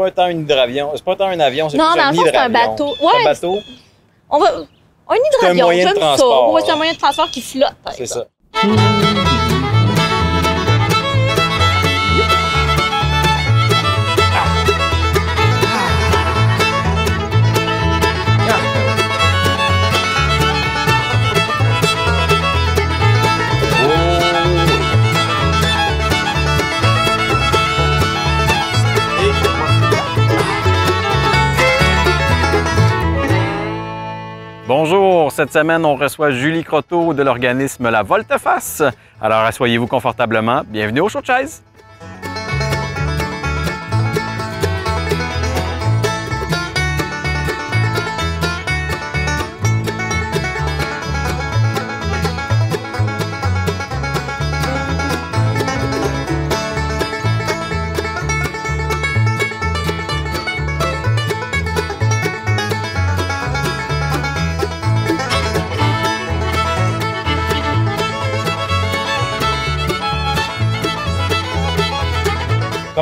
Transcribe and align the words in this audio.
pas 0.00 0.10
tant 0.10 0.22
un 0.24 0.30
hydravion. 0.30 0.90
C'est 0.94 1.04
pas 1.04 1.16
tant 1.16 1.26
un 1.26 1.40
avion, 1.40 1.68
c'est 1.68 1.76
Non, 1.76 1.84
dans 1.94 2.00
un 2.02 2.10
le 2.10 2.16
fond, 2.16 2.22
c'est 2.24 2.36
un 2.36 2.48
bateau. 2.48 2.96
Ouais. 3.00 3.20
un 3.20 3.24
bateau, 3.24 3.58
On 4.30 4.38
va. 4.38 4.46
Un 5.08 5.16
hydravion, 5.16 5.70
j'aime 5.72 6.16
ça. 6.16 6.48
Ouais, 6.50 6.62
c'est 6.64 6.72
un 6.72 6.76
moyen 6.76 6.92
de 6.92 6.98
transport 6.98 7.30
qui 7.30 7.40
flotte. 7.40 7.74
c'est 7.96 8.06
ça. 8.06 8.26
Bonjour, 34.72 35.32
cette 35.32 35.52
semaine 35.52 35.84
on 35.84 35.96
reçoit 35.96 36.30
Julie 36.30 36.62
Croteau 36.62 37.12
de 37.12 37.24
l'organisme 37.24 37.90
La 37.90 38.04
Volteface. 38.04 38.84
Alors 39.20 39.40
asseyez-vous 39.40 39.88
confortablement, 39.88 40.62
bienvenue 40.64 41.00
au 41.00 41.08
show 41.08 41.18
chaise. 41.24 41.64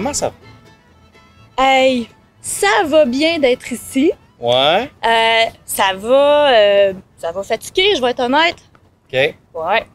Comment 0.08 0.14
ça? 0.14 0.32
Hey, 1.58 2.08
ça 2.40 2.66
va 2.86 3.04
bien 3.04 3.38
d'être 3.38 3.70
ici. 3.70 4.10
Ouais. 4.40 4.90
Euh, 5.04 5.44
ça 5.66 5.92
va. 5.96 6.50
euh, 6.50 6.92
ça 7.18 7.30
va 7.30 7.42
fatiguer, 7.42 7.94
je 7.94 8.00
vais 8.00 8.12
être 8.12 8.20
honnête. 8.20 8.56
OK. 9.12 9.12
Ouais. 9.12 9.86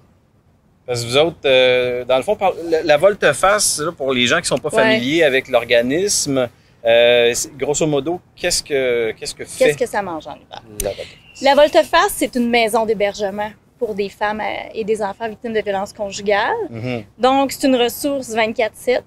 Parce 0.85 1.01
que 1.01 1.07
vous 1.07 1.17
autres, 1.17 1.37
euh, 1.45 2.05
dans 2.05 2.17
le 2.17 2.21
fond, 2.21 2.37
la, 2.83 2.97
volte-face, 2.97 3.81
pour 3.97 4.13
les 4.13 4.27
gens 4.27 4.39
qui 4.39 4.45
sont 4.45 4.59
pas 4.59 4.69
Ouais. 4.69 4.83
familiers 4.83 5.23
avec 5.23 5.47
l'organisme, 5.47 6.47
euh, 6.85 7.33
grosso 7.57 7.87
modo, 7.87 8.21
qu'est-ce 8.35 8.61
que, 8.61 9.13
qu'est-ce 9.17 9.33
que 9.33 9.45
fait 9.45 9.65
Qu'est-ce 9.65 9.77
que 9.79 9.87
ça 9.87 10.03
mange 10.03 10.27
en 10.27 10.35
hiver? 10.35 10.61
la 10.81 10.89
volte-face? 10.91 11.41
La 11.41 11.55
Volteface, 11.55 12.13
c'est 12.17 12.35
une 12.35 12.49
maison 12.51 12.85
d'hébergement 12.85 13.49
pour 13.79 13.95
des 13.95 14.09
femmes 14.09 14.43
et 14.75 14.83
des 14.83 15.01
enfants 15.01 15.27
victimes 15.27 15.53
de 15.53 15.61
violences 15.61 15.91
conjugales. 15.91 16.53
Mhm. 16.69 17.03
Donc, 17.17 17.51
c'est 17.51 17.65
une 17.67 17.77
ressource 17.77 18.29
24-7. 18.29 19.01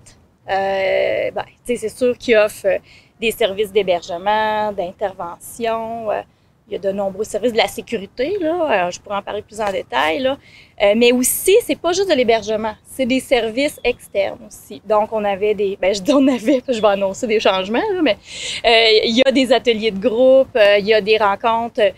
Euh, 0.49 1.31
ben, 1.33 1.45
c'est 1.65 1.89
sûr 1.89 2.17
qu'il 2.17 2.37
offre 2.37 2.67
euh, 2.67 2.79
des 3.21 3.33
services 3.33 3.73
d'hébergement, 3.73 4.73
d'intervention. 4.73 6.11
euh, 6.11 6.23
il 6.69 6.73
y 6.73 6.77
a 6.77 6.81
de 6.81 6.91
nombreux 6.91 7.23
services 7.23 7.53
de 7.53 7.59
la 7.59 7.69
sécurité, 7.69 8.39
là. 8.41 8.91
je 8.91 8.99
pourrais 8.99 9.19
en 9.19 9.23
parler 9.23 9.43
plus 9.43 9.61
en 9.61 9.71
détail, 9.71 10.19
là. 10.19 10.37
Euh, 10.83 10.95
mais 10.97 11.13
aussi, 11.13 11.55
c'est 11.63 11.79
pas 11.79 11.93
juste 11.93 12.11
de 12.11 12.15
l'hébergement, 12.17 12.75
c'est 12.85 13.07
des 13.07 13.21
services 13.21 13.79
externes 13.85 14.41
aussi. 14.49 14.83
Donc, 14.85 15.13
on 15.13 15.25
avait 15.25 15.55
des, 15.55 15.79
ben, 15.81 15.95
je 15.95 16.03
dis 16.03 16.13
on 16.13 16.27
avait, 16.27 16.61
je 16.69 16.81
vais 16.81 16.89
annoncer 16.89 17.29
des 17.29 17.39
changements, 17.39 17.79
là, 17.79 18.03
mais 18.03 18.19
il 18.65 19.17
y 19.17 19.23
a 19.25 19.31
des 19.31 19.53
ateliers 19.53 19.93
de 19.93 20.01
groupe, 20.01 20.59
il 20.81 20.85
y 20.85 20.93
a 20.93 21.01
des 21.01 21.19
rencontres 21.19 21.93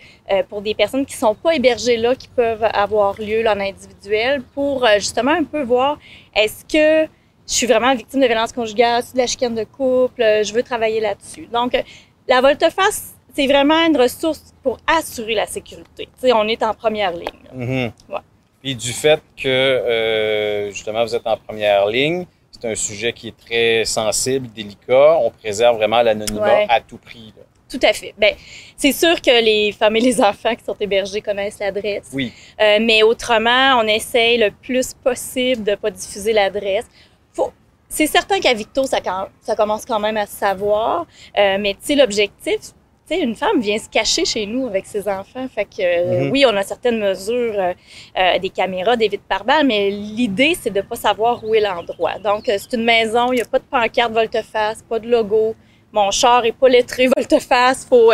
pour 0.49 0.61
des 0.61 0.75
personnes 0.75 1.03
qui 1.03 1.15
sont 1.17 1.33
pas 1.33 1.55
hébergées 1.55 1.97
là, 1.97 2.13
qui 2.13 2.27
peuvent 2.27 2.69
avoir 2.71 3.19
lieu 3.19 3.41
là, 3.41 3.55
en 3.55 3.59
individuel 3.59 4.43
pour 4.53 4.85
justement 4.97 5.31
un 5.31 5.45
peu 5.45 5.63
voir 5.63 5.97
est-ce 6.35 6.63
que 6.63 7.09
je 7.49 7.53
suis 7.55 7.67
vraiment 7.67 7.95
victime 7.95 8.21
de 8.21 8.27
violence 8.27 8.51
conjugale, 8.53 9.01
de 9.13 9.17
la 9.17 9.25
chicane 9.27 9.55
de 9.55 9.63
couple, 9.63 10.21
euh, 10.21 10.43
je 10.43 10.53
veux 10.53 10.61
travailler 10.63 10.99
là-dessus. 10.99 11.47
Donc, 11.51 11.73
euh, 11.73 11.81
la 12.27 12.41
volte-face, 12.41 13.15
c'est 13.35 13.47
vraiment 13.47 13.85
une 13.87 13.97
ressource 13.97 14.53
pour 14.61 14.77
assurer 14.87 15.33
la 15.33 15.47
sécurité. 15.47 16.07
On 16.33 16.47
est 16.47 16.61
en 16.61 16.73
première 16.73 17.11
ligne. 17.11 17.25
Mhm. 17.53 17.91
Ouais. 18.09 18.19
Puis 18.61 18.75
du 18.75 18.91
fait 18.93 19.21
que, 19.35 19.47
euh, 19.47 20.69
justement, 20.71 21.03
vous 21.03 21.15
êtes 21.15 21.25
en 21.25 21.37
première 21.37 21.87
ligne, 21.87 22.25
c'est 22.51 22.69
un 22.69 22.75
sujet 22.75 23.13
qui 23.13 23.29
est 23.29 23.37
très 23.37 23.85
sensible, 23.85 24.47
délicat, 24.49 25.17
on 25.21 25.31
préserve 25.31 25.77
vraiment 25.77 26.01
l'anonymat 26.01 26.41
Ouais. 26.43 26.67
à 26.69 26.81
tout 26.81 26.97
prix. 26.97 27.33
là. 27.37 27.43
Tout 27.71 27.79
à 27.83 27.93
fait. 27.93 28.13
Ben, 28.17 28.33
c'est 28.75 28.91
sûr 28.91 29.21
que 29.21 29.43
les 29.43 29.71
femmes 29.71 29.95
et 29.95 29.99
les 30.01 30.19
enfants 30.19 30.55
qui 30.55 30.63
sont 30.65 30.75
hébergés 30.79 31.21
connaissent 31.21 31.59
l'adresse. 31.59 32.09
Oui. 32.13 32.33
Euh, 32.59 32.79
mais 32.81 33.03
autrement, 33.03 33.79
on 33.79 33.87
essaye 33.87 34.37
le 34.39 34.49
plus 34.49 34.93
possible 34.95 35.63
de 35.63 35.75
pas 35.75 35.91
diffuser 35.91 36.33
l'adresse. 36.33 36.85
C'est 37.91 38.05
certain 38.07 38.39
qu'à 38.39 38.53
Victo, 38.53 38.83
ça, 38.85 39.01
commence 39.55 39.83
quand 39.85 39.99
même 39.99 40.15
à 40.17 40.27
se 40.27 40.35
savoir. 40.35 41.07
Euh, 41.37 41.57
mais 41.59 41.73
tu 41.73 41.79
sais, 41.81 41.95
l'objectif, 41.95 42.59
tu 42.61 43.15
sais, 43.15 43.19
une 43.19 43.35
femme 43.35 43.59
vient 43.59 43.79
se 43.79 43.89
cacher 43.89 44.25
chez 44.25 44.45
nous 44.45 44.67
avec 44.67 44.85
ses 44.85 45.09
enfants. 45.09 45.47
Fait 45.53 45.65
que 45.65 45.81
euh, 45.81 46.25
Mhm. 46.25 46.31
oui, 46.31 46.45
on 46.47 46.55
a 46.55 46.61
certaines 46.61 46.99
mesures, 46.99 47.55
euh, 47.59 48.39
des 48.39 48.49
caméras, 48.49 48.95
des 48.95 49.07
vitres 49.07 49.23
par 49.27 49.43
balles, 49.43 49.65
mais 49.65 49.89
l'idée, 49.89 50.55
c'est 50.61 50.69
de 50.69 50.81
pas 50.81 50.95
savoir 50.95 51.43
où 51.43 51.55
est 51.55 51.59
l'endroit. 51.61 52.19
Donc, 52.19 52.43
c'est 52.45 52.73
une 52.73 52.83
maison, 52.83 53.31
il 53.33 53.37
n'y 53.37 53.41
a 53.41 53.45
pas 53.45 53.57
de 53.57 53.63
pancarte 53.63 54.11
volte-face, 54.13 54.83
pas 54.87 54.99
de 54.99 55.09
logo. 55.09 55.55
Mon 55.91 56.11
char 56.11 56.45
est 56.45 56.51
pas 56.51 56.69
lettré 56.69 57.07
volte-face. 57.17 57.85
Faut 57.89 58.11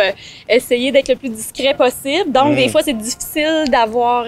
essayer 0.48 0.90
d'être 0.90 1.08
le 1.10 1.16
plus 1.16 1.28
discret 1.28 1.74
possible. 1.74 2.32
Donc, 2.32 2.52
Mhm. 2.52 2.56
des 2.56 2.68
fois, 2.70 2.82
c'est 2.82 2.94
difficile 2.96 3.64
d'avoir. 3.68 4.24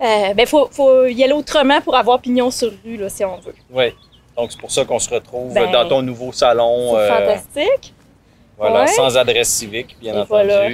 Ben, 0.00 0.46
faut, 0.46 0.68
faut 0.72 1.04
y 1.04 1.22
aller 1.22 1.34
autrement 1.34 1.80
pour 1.82 1.94
avoir 1.94 2.18
pignon 2.20 2.50
sur 2.50 2.72
rue, 2.84 2.96
là, 2.96 3.08
si 3.10 3.22
on 3.24 3.36
veut. 3.36 3.54
Oui. 3.70 3.92
Donc, 4.36 4.50
c'est 4.52 4.60
pour 4.60 4.70
ça 4.70 4.84
qu'on 4.84 4.98
se 4.98 5.10
retrouve 5.10 5.52
Ben, 5.52 5.70
dans 5.70 5.88
ton 5.88 6.02
nouveau 6.02 6.32
salon. 6.32 6.92
C'est 6.94 7.00
euh, 7.00 7.08
fantastique. 7.18 7.94
Voilà, 8.56 8.82
Ouais. 8.82 8.86
sans 8.88 9.16
adresse 9.16 9.48
civique, 9.50 9.96
bien 10.00 10.12
Et 10.14 10.16
entendu. 10.18 10.28
voilà. 10.28 10.68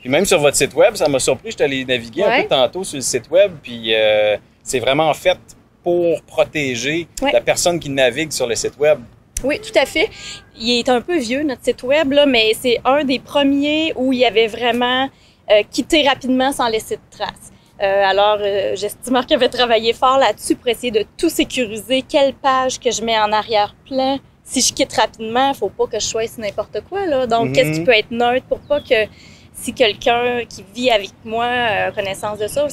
Puis 0.00 0.10
même 0.10 0.26
sur 0.26 0.38
votre 0.40 0.56
site 0.56 0.74
web, 0.74 0.94
ça 0.96 1.08
m'a 1.08 1.18
surpris, 1.18 1.50
je 1.50 1.56
suis 1.56 1.64
allé 1.64 1.84
naviguer 1.84 2.22
un 2.24 2.42
peu 2.42 2.48
tantôt 2.48 2.84
sur 2.84 2.96
le 2.96 3.02
site 3.02 3.30
web, 3.30 3.52
puis 3.62 3.94
euh, 3.94 4.36
c'est 4.62 4.78
vraiment 4.78 5.12
fait 5.14 5.38
pour 5.82 6.20
protéger 6.22 7.08
Ouais. 7.22 7.32
la 7.32 7.40
personne 7.40 7.80
qui 7.80 7.88
navigue 7.88 8.30
sur 8.30 8.46
le 8.46 8.54
site 8.54 8.76
web. 8.78 8.98
Oui, 9.42 9.58
tout 9.60 9.76
à 9.78 9.86
fait. 9.86 10.10
Il 10.58 10.78
est 10.78 10.88
un 10.90 11.00
peu 11.00 11.18
vieux, 11.18 11.42
notre 11.42 11.64
site 11.64 11.82
web, 11.82 12.12
là, 12.12 12.26
mais 12.26 12.52
c'est 12.58 12.78
un 12.84 13.04
des 13.04 13.18
premiers 13.18 13.92
où 13.96 14.12
il 14.12 14.18
y 14.20 14.24
avait 14.26 14.46
vraiment 14.46 15.08
euh, 15.50 15.62
quitté 15.70 16.06
rapidement 16.06 16.52
sans 16.52 16.68
laisser 16.68 16.96
de 16.96 17.00
traces. 17.10 17.50
Euh, 17.82 18.04
alors, 18.04 18.38
euh, 18.40 18.76
j'estime 18.76 19.20
qu'il 19.26 19.34
avait 19.36 19.48
travaillé 19.48 19.92
fort 19.92 20.18
là-dessus 20.18 20.54
pour 20.54 20.68
essayer 20.68 20.92
de 20.92 21.04
tout 21.18 21.28
sécuriser. 21.28 22.02
Quelle 22.02 22.32
page 22.34 22.78
que 22.78 22.90
je 22.90 23.02
mets 23.02 23.18
en 23.18 23.32
arrière-plan? 23.32 24.18
Si 24.44 24.60
je 24.60 24.72
quitte 24.72 24.92
rapidement, 24.92 25.48
il 25.50 25.54
faut 25.56 25.70
pas 25.70 25.86
que 25.86 25.98
je 25.98 26.06
choisisse 26.06 26.38
n'importe 26.38 26.80
quoi. 26.88 27.06
Là. 27.06 27.26
Donc, 27.26 27.46
Mhm. 27.48 27.52
qu'est-ce 27.52 27.78
qui 27.78 27.84
peut 27.84 27.96
être 27.96 28.10
neutre 28.10 28.46
pour 28.46 28.60
pas 28.60 28.80
que 28.80 29.06
si 29.52 29.72
quelqu'un 29.72 30.42
qui 30.48 30.64
vit 30.74 30.90
avec 30.90 31.10
moi 31.24 31.46
a 31.46 31.90
connaissance 31.90 32.38
de 32.38 32.46
ça, 32.46 32.66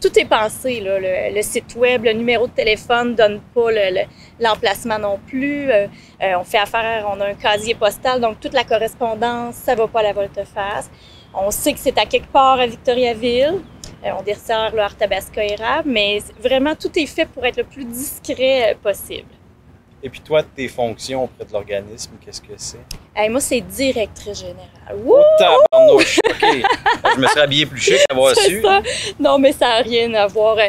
tout 0.00 0.18
est 0.18 0.24
pensé. 0.24 0.80
Là. 0.80 0.98
Le, 0.98 1.34
le 1.34 1.42
site 1.42 1.74
web, 1.76 2.04
le 2.04 2.12
numéro 2.12 2.46
de 2.46 2.52
téléphone 2.52 3.14
donne 3.14 3.40
pas 3.54 3.70
le- 3.70 3.94
le- 3.94 4.06
l'emplacement 4.44 4.98
non 4.98 5.18
plus. 5.26 5.70
Euh, 5.70 5.86
euh, 6.22 6.34
on 6.40 6.44
fait 6.44 6.58
affaire, 6.58 7.08
on 7.10 7.20
a 7.20 7.26
un 7.28 7.34
casier 7.34 7.74
postal, 7.74 8.20
donc 8.20 8.38
toute 8.40 8.52
la 8.52 8.64
correspondance, 8.64 9.54
ça 9.54 9.74
va 9.74 9.86
pas 9.88 10.00
à 10.00 10.02
la 10.02 10.12
volte-face. 10.12 10.90
On 11.34 11.50
sait 11.50 11.72
que 11.72 11.78
c'est 11.78 11.96
à 11.98 12.04
quelque 12.04 12.30
part 12.30 12.58
à 12.60 12.66
Victoriaville. 12.66 13.60
Euh, 14.04 14.10
on 14.18 14.22
dessert 14.22 14.72
le 14.74 14.80
Arthabasca 14.80 15.44
érable, 15.44 15.88
mais 15.90 16.20
vraiment 16.40 16.74
tout 16.74 16.90
est 16.98 17.06
fait 17.06 17.26
pour 17.26 17.44
être 17.46 17.56
le 17.56 17.64
plus 17.64 17.84
discret 17.84 18.72
euh, 18.72 18.74
possible. 18.82 19.28
Et 20.04 20.08
puis 20.08 20.20
toi, 20.20 20.42
tes 20.42 20.66
fonctions 20.66 21.24
auprès 21.24 21.44
de 21.44 21.52
l'organisme, 21.52 22.10
qu'est-ce 22.24 22.40
que 22.40 22.54
c'est? 22.56 22.80
Hey, 23.14 23.28
moi, 23.28 23.40
c'est 23.40 23.60
directrice 23.60 24.40
générale. 24.40 24.96
Wouh! 25.04 25.22
Tabarnouche! 25.38 26.18
OK. 26.28 26.62
Je 27.14 27.20
me 27.20 27.26
serais 27.28 27.42
habillé 27.42 27.66
plus 27.66 27.80
chic 27.80 27.98
d'avoir 28.10 28.34
su. 28.34 28.60
ça. 28.60 28.82
Non, 29.20 29.38
mais 29.38 29.52
ça 29.52 29.66
n'a 29.68 29.76
rien 29.82 30.12
à 30.14 30.26
voir. 30.26 30.58
Euh, 30.58 30.62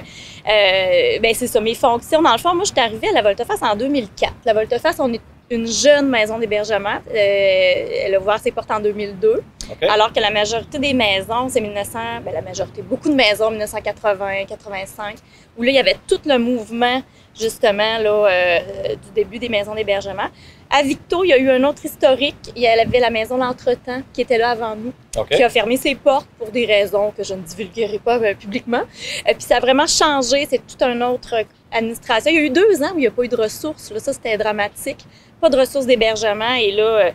euh, 0.48 1.19
ben, 1.19 1.34
c'est 1.34 1.48
ça, 1.48 1.60
mes 1.60 1.74
fonctions. 1.74 2.22
Dans 2.22 2.34
le 2.34 2.38
fond, 2.38 2.54
moi, 2.54 2.63
je 2.63 2.72
suis 2.72 2.80
arrivée 2.80 3.10
à 3.10 3.13
la 3.13 3.24
Volteface 3.24 3.62
en 3.63 3.75
2004. 3.75 4.34
La 4.46 4.54
Volteface, 4.54 4.98
on 5.00 5.12
est 5.12 5.22
une 5.50 5.68
jeune 5.68 6.10
maison 6.10 6.38
d'hébergement. 6.38 7.00
Euh, 7.10 8.04
elle 8.06 8.13
a 8.13 8.19
ouvert 8.19 8.40
ses 8.40 8.52
portes 8.52 8.69
en 8.69 8.80
2002. 8.80 9.42
Alors 9.81 10.12
que 10.12 10.19
la 10.19 10.31
majorité 10.31 10.80
des 10.80 10.94
maisons, 10.94 11.50
c'est 11.50 11.62
1900, 11.62 12.00
ben 12.25 12.33
la 12.33 12.42
majorité, 12.42 12.81
beaucoup 12.81 13.10
de 13.10 13.15
maisons, 13.15 13.50
1980, 13.50 14.45
85, 14.48 15.15
où 15.57 15.63
là, 15.63 15.69
il 15.69 15.75
y 15.75 15.80
avait 15.80 15.98
tout 16.07 16.19
le 16.25 16.38
mouvement, 16.38 17.01
justement, 17.38 17.98
là, 18.00 18.27
euh, 18.27 18.60
du 18.95 19.12
début 19.15 19.39
des 19.39 19.50
maisons 19.50 19.75
d'hébergement. 19.75 20.27
À 20.69 20.81
Victo, 20.81 21.24
il 21.24 21.27
y 21.30 21.33
a 21.33 21.38
eu 21.38 21.50
un 21.51 21.63
autre 21.63 21.86
historique. 21.86 22.51
Il 22.56 22.62
y 22.63 22.68
avait 22.68 23.00
la 23.00 23.12
maison 23.12 23.38
L'Entretemps 23.38 24.01
qui 24.12 24.21
était 24.21 24.39
là 24.39 24.51
avant 24.51 24.75
nous, 24.75 24.94
qui 25.30 25.44
a 25.44 25.50
fermé 25.50 25.77
ses 25.77 25.94
portes 25.94 26.27
pour 26.39 26.50
des 26.50 26.66
raisons 26.66 27.12
que 27.16 27.24
je 27.24 27.36
ne 27.36 27.42
divulguerai 27.42 28.00
pas 28.00 28.18
euh, 28.18 28.33
publiquement. 28.33 28.81
Euh, 29.27 29.33
puis 29.33 29.42
ça 29.42 29.57
a 29.57 29.59
vraiment 29.59 29.86
changé. 29.86 30.48
C'est 30.50 30.62
tout 30.66 30.83
un 30.83 31.00
autre 31.01 31.36
administration. 31.71 32.31
Il 32.31 32.38
y 32.38 32.39
a 32.39 32.45
eu 32.45 32.50
deux 32.50 32.81
ans 32.81 32.92
où 32.95 32.98
il 32.98 33.01
n'y 33.01 33.07
a 33.07 33.12
pas 33.12 33.24
eu 33.24 33.27
de 33.27 33.36
ressources. 33.36 33.92
Là, 33.92 34.00
ça, 34.00 34.13
c'était 34.13 34.38
dramatique. 34.38 35.06
Pas 35.39 35.50
de 35.50 35.57
ressources 35.57 35.86
d'hébergement. 35.86 36.54
Et 36.56 36.71
là, 36.71 37.12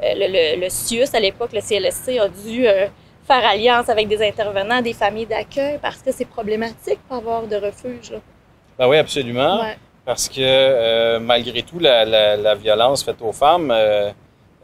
le, 0.00 0.54
le, 0.56 0.60
le, 0.60 0.68
CIUS, 0.68 1.14
à 1.14 1.20
l'époque, 1.20 1.52
le 1.52 1.60
CLSC, 1.60 2.18
a 2.18 2.28
dû 2.28 2.66
euh, 2.66 2.86
faire 3.26 3.44
alliance 3.46 3.88
avec 3.88 4.08
des 4.08 4.26
intervenants, 4.26 4.80
des 4.80 4.92
familles 4.92 5.26
d'accueil, 5.26 5.78
parce 5.80 5.98
que 5.98 6.12
c'est 6.12 6.24
problématique 6.24 6.98
pour 7.08 7.18
avoir 7.18 7.46
de 7.46 7.56
refuge. 7.56 8.12
Là. 8.12 8.18
Ben 8.78 8.88
oui, 8.88 8.96
absolument. 8.96 9.60
Ouais. 9.60 9.76
Parce 10.04 10.28
que 10.28 10.36
euh, 10.40 11.20
malgré 11.20 11.62
tout, 11.62 11.78
la, 11.78 12.04
la, 12.04 12.36
la, 12.36 12.54
violence 12.54 13.04
faite 13.04 13.20
aux 13.20 13.32
femmes, 13.32 13.70
euh, 13.70 14.10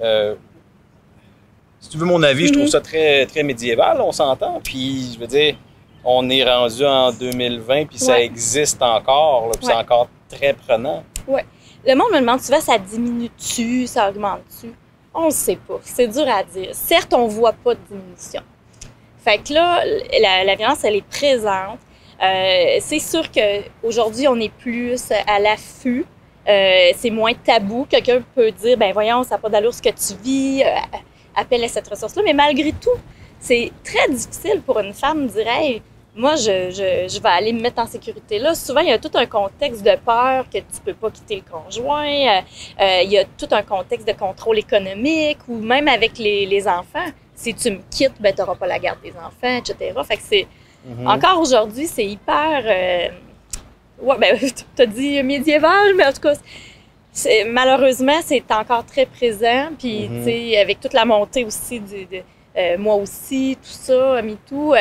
euh, 0.01 0.35
si 1.81 1.91
tu 1.91 1.99
veux 1.99 2.07
mon 2.07 2.23
avis, 2.23 2.45
mm 2.45 2.47
-hmm. 2.47 2.49
je 2.49 2.53
trouve 2.59 2.69
ça 2.69 2.81
très, 2.81 3.27
très 3.27 3.43
médiéval, 3.43 4.01
on 4.01 4.13
s'entend. 4.13 4.61
Puis, 4.65 5.13
je 5.15 5.19
veux 5.19 5.27
dire, 5.27 5.57
on 6.05 6.31
est 6.31 6.45
rendu 6.45 6.85
en 6.87 7.13
2020, 7.13 7.87
puis 7.87 7.99
ouais. 7.99 8.07
ça 8.07 8.21
existe 8.21 8.81
encore, 8.83 9.49
là, 9.49 9.53
puis 9.59 9.67
ouais. 9.67 9.73
c'est 9.73 9.79
encore 9.85 10.09
très 10.31 10.53
prenant. 10.55 11.03
Oui. 11.27 11.43
Le 11.87 11.95
monde 11.95 12.13
me 12.15 12.21
demande 12.21 12.41
souvent, 12.41 12.61
ça 12.61 12.79
diminue-tu, 12.79 13.87
ça 13.87 14.09
augmente-tu? 14.09 14.69
On 15.15 15.27
ne 15.27 15.31
sait 15.31 15.57
pas. 15.57 15.79
C'est 15.83 16.09
dur 16.09 16.29
à 16.29 16.43
dire. 16.43 16.71
Certes, 16.73 17.15
on 17.15 17.27
ne 17.27 17.31
voit 17.31 17.53
pas 17.53 17.75
de 17.75 17.81
diminution. 17.89 18.43
Fait 19.19 19.39
que 19.39 19.55
là, 19.55 19.83
la, 20.45 20.55
violence, 20.55 20.85
elle 20.85 20.97
est 20.97 21.09
présente. 21.09 21.79
Euh, 22.23 22.77
c'est 22.81 22.99
sûr 22.99 23.31
qu'aujourd'hui, 23.31 24.29
on 24.29 24.37
est 24.37 24.53
plus 24.53 25.01
à 25.27 25.39
l'affût. 25.39 26.05
Euh, 26.49 26.91
c'est 26.97 27.11
moins 27.11 27.33
tabou. 27.33 27.87
Quelqu'un 27.89 28.23
peut 28.35 28.51
dire, 28.51 28.77
ben 28.77 28.93
voyons, 28.93 29.23
ça 29.23 29.37
n'a 29.37 29.39
pas 29.39 29.49
d'allure 29.49 29.73
ce 29.73 29.81
que 29.81 29.89
tu 29.89 30.21
vis, 30.23 30.63
euh, 30.63 30.99
appelle 31.37 31.65
à 31.65 31.69
cette 31.69 31.89
ressource-là. 31.89 32.23
Mais 32.25 32.35
malgré 32.35 32.73
tout, 32.73 32.99
c'est 33.39 33.73
très 33.83 34.09
difficile 34.11 34.61
pour 34.65 34.79
une 34.79 34.93
femme 34.93 35.29
hey, 35.37 35.81
moi, 36.17 36.37
je, 36.37 36.71
je, 36.71 37.09
je, 37.13 37.21
vais 37.21 37.29
aller 37.29 37.53
me 37.53 37.61
mettre 37.61 37.83
en 37.83 37.87
sécurité 37.87 38.39
là. 38.39 38.55
Souvent, 38.55 38.81
il 38.81 38.89
y 38.89 38.93
a 38.93 38.99
tout 38.99 39.11
un 39.15 39.27
contexte 39.27 39.83
de 39.83 39.97
peur 39.97 40.45
que 40.49 40.59
tu 40.59 40.81
peux 40.85 40.95
pas 40.95 41.11
quitter 41.11 41.43
le 41.45 41.51
conjoint. 41.51 42.07
Euh, 42.07 42.41
euh, 42.81 43.01
il 43.03 43.11
y 43.11 43.19
a 43.19 43.25
tout 43.25 43.49
un 43.51 43.63
contexte 43.63 44.07
de 44.07 44.13
contrôle 44.13 44.59
économique 44.59 45.39
ou 45.49 45.57
même 45.59 45.89
avec 45.89 46.19
les, 46.19 46.47
les 46.47 46.69
enfants. 46.69 47.11
Si 47.35 47.53
tu 47.55 47.73
me 47.73 47.79
quittes, 47.91 48.15
ben, 48.21 48.33
tu 48.33 48.41
n'auras 48.41 48.55
pas 48.55 48.69
la 48.69 48.79
garde 48.79 49.01
des 49.03 49.11
enfants, 49.13 49.57
etc. 49.57 49.93
Fait 50.07 50.17
que 50.17 50.23
c'est... 50.23 50.47
Mm 50.87 51.05
-hmm. 51.05 51.15
Encore 51.15 51.41
aujourd'hui, 51.41 51.87
c'est 51.87 52.07
hyper... 52.07 52.63
Euh, 52.65 53.09
ouais, 54.07 54.19
ben, 54.19 54.39
tu 54.77 54.83
as 54.83 54.87
dit 54.87 55.21
médiéval, 55.23 55.95
mais 55.97 56.07
en 56.07 56.13
tout 56.13 56.21
cas, 56.29 56.37
malheureusement, 57.47 58.21
c'est 58.23 58.49
encore 58.53 58.85
très 58.87 59.07
présent. 59.07 59.63
Puis, 59.81 59.97
mm 60.09 60.13
-hmm. 60.13 60.25
tu 60.25 60.31
sais, 60.31 60.59
avec 60.65 60.77
toute 60.83 60.95
la 61.01 61.05
montée 61.05 61.45
aussi 61.45 61.81
du... 61.81 62.01
De, 62.13 62.21
moi 62.79 62.95
aussi, 63.03 63.57
tout 63.65 63.77
ça, 63.89 64.23
MeToo... 64.23 64.75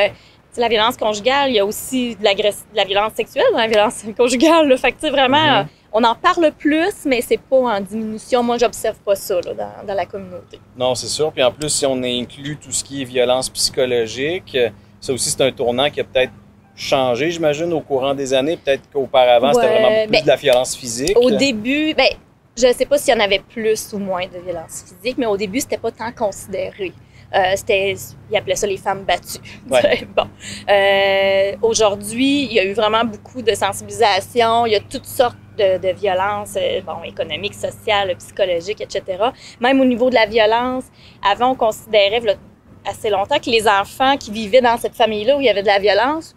La 0.56 0.68
violence 0.68 0.96
conjugale, 0.96 1.50
il 1.50 1.56
y 1.56 1.58
a 1.58 1.66
aussi 1.66 2.14
de, 2.16 2.22
de 2.22 2.76
la 2.76 2.84
violence 2.84 3.14
sexuelle 3.14 3.46
dans 3.52 3.58
la 3.58 3.66
violence 3.68 4.04
conjugale. 4.16 4.68
Là. 4.68 4.76
Fait 4.76 4.92
que, 4.92 5.10
vraiment, 5.10 5.62
mm 5.62 5.64
-hmm. 5.64 5.66
on 5.92 6.04
en 6.04 6.14
parle 6.14 6.52
plus, 6.52 6.94
mais 7.06 7.20
c'est 7.20 7.40
pas 7.50 7.56
en 7.76 7.80
diminution. 7.80 8.42
Moi, 8.42 8.56
j'observe 8.58 8.98
pas 9.04 9.16
ça 9.16 9.34
là, 9.46 9.52
dans, 9.54 9.86
dans, 9.88 9.94
la 9.94 10.06
communauté. 10.06 10.58
Non, 10.76 10.94
c'est 10.94 11.12
sûr. 11.18 11.32
Puis 11.32 11.42
en 11.42 11.52
plus, 11.52 11.70
si 11.78 11.84
on 11.86 12.02
inclut 12.02 12.56
tout 12.56 12.72
ce 12.72 12.82
qui 12.84 13.02
est 13.02 13.04
violence 13.04 13.48
psychologique, 13.50 14.56
ça 15.04 15.12
aussi, 15.12 15.28
c'est 15.30 15.42
un 15.42 15.52
tournant 15.52 15.90
qui 15.90 16.00
a 16.00 16.04
peut-être 16.04 16.32
changé, 16.76 17.30
j'imagine, 17.30 17.72
au 17.72 17.80
courant 17.80 18.14
des 18.14 18.32
années. 18.34 18.56
Peut-être 18.56 18.82
qu'auparavant, 18.92 19.48
ouais, 19.48 19.54
c'était 19.54 19.68
vraiment 19.68 20.02
plus 20.04 20.12
ben, 20.12 20.22
de 20.22 20.28
la 20.28 20.36
violence 20.36 20.76
physique. 20.76 21.16
Au 21.16 21.30
début, 21.30 21.94
ben, 21.94 22.08
je 22.56 22.72
sais 22.72 22.86
pas 22.86 22.98
s'il 22.98 23.14
y 23.14 23.16
en 23.16 23.20
avait 23.20 23.40
plus 23.40 23.92
ou 23.92 23.98
moins 23.98 24.26
de 24.26 24.38
violence 24.38 24.84
physique, 24.86 25.18
mais 25.18 25.26
au 25.26 25.36
début, 25.36 25.60
c'était 25.60 25.78
pas 25.78 25.90
tant 25.90 26.12
considéré. 26.12 26.92
Euh, 27.34 27.52
c'était, 27.56 27.96
ils 28.30 28.36
appelaient 28.36 28.54
ça 28.54 28.66
les 28.66 28.76
femmes 28.76 29.04
battues. 29.04 29.38
Ouais. 29.70 30.06
bon. 30.14 30.28
Euh, 30.68 31.56
aujourd'hui, 31.62 32.44
il 32.44 32.52
y 32.52 32.60
a 32.60 32.64
eu 32.64 32.72
vraiment 32.72 33.04
beaucoup 33.04 33.42
de 33.42 33.54
sensibilisation. 33.54 34.66
Il 34.66 34.72
y 34.72 34.76
a 34.76 34.80
toutes 34.80 35.06
sortes 35.06 35.36
de, 35.58 35.78
de 35.78 35.92
violences, 35.94 36.56
euh, 36.56 36.80
bon, 36.82 37.02
économiques, 37.04 37.54
sociales, 37.54 38.14
psychologiques, 38.18 38.80
etc. 38.80 39.02
Même 39.60 39.80
au 39.80 39.84
niveau 39.84 40.10
de 40.10 40.14
la 40.14 40.26
violence, 40.26 40.84
avant, 41.28 41.50
on 41.50 41.54
considérait 41.54 42.22
assez 42.86 43.10
longtemps 43.10 43.38
que 43.38 43.50
les 43.50 43.66
enfants 43.66 44.16
qui 44.16 44.30
vivaient 44.30 44.60
dans 44.60 44.76
cette 44.76 44.94
famille-là 44.94 45.36
où 45.36 45.40
il 45.40 45.46
y 45.46 45.50
avait 45.50 45.62
de 45.62 45.66
la 45.66 45.78
violence, 45.78 46.36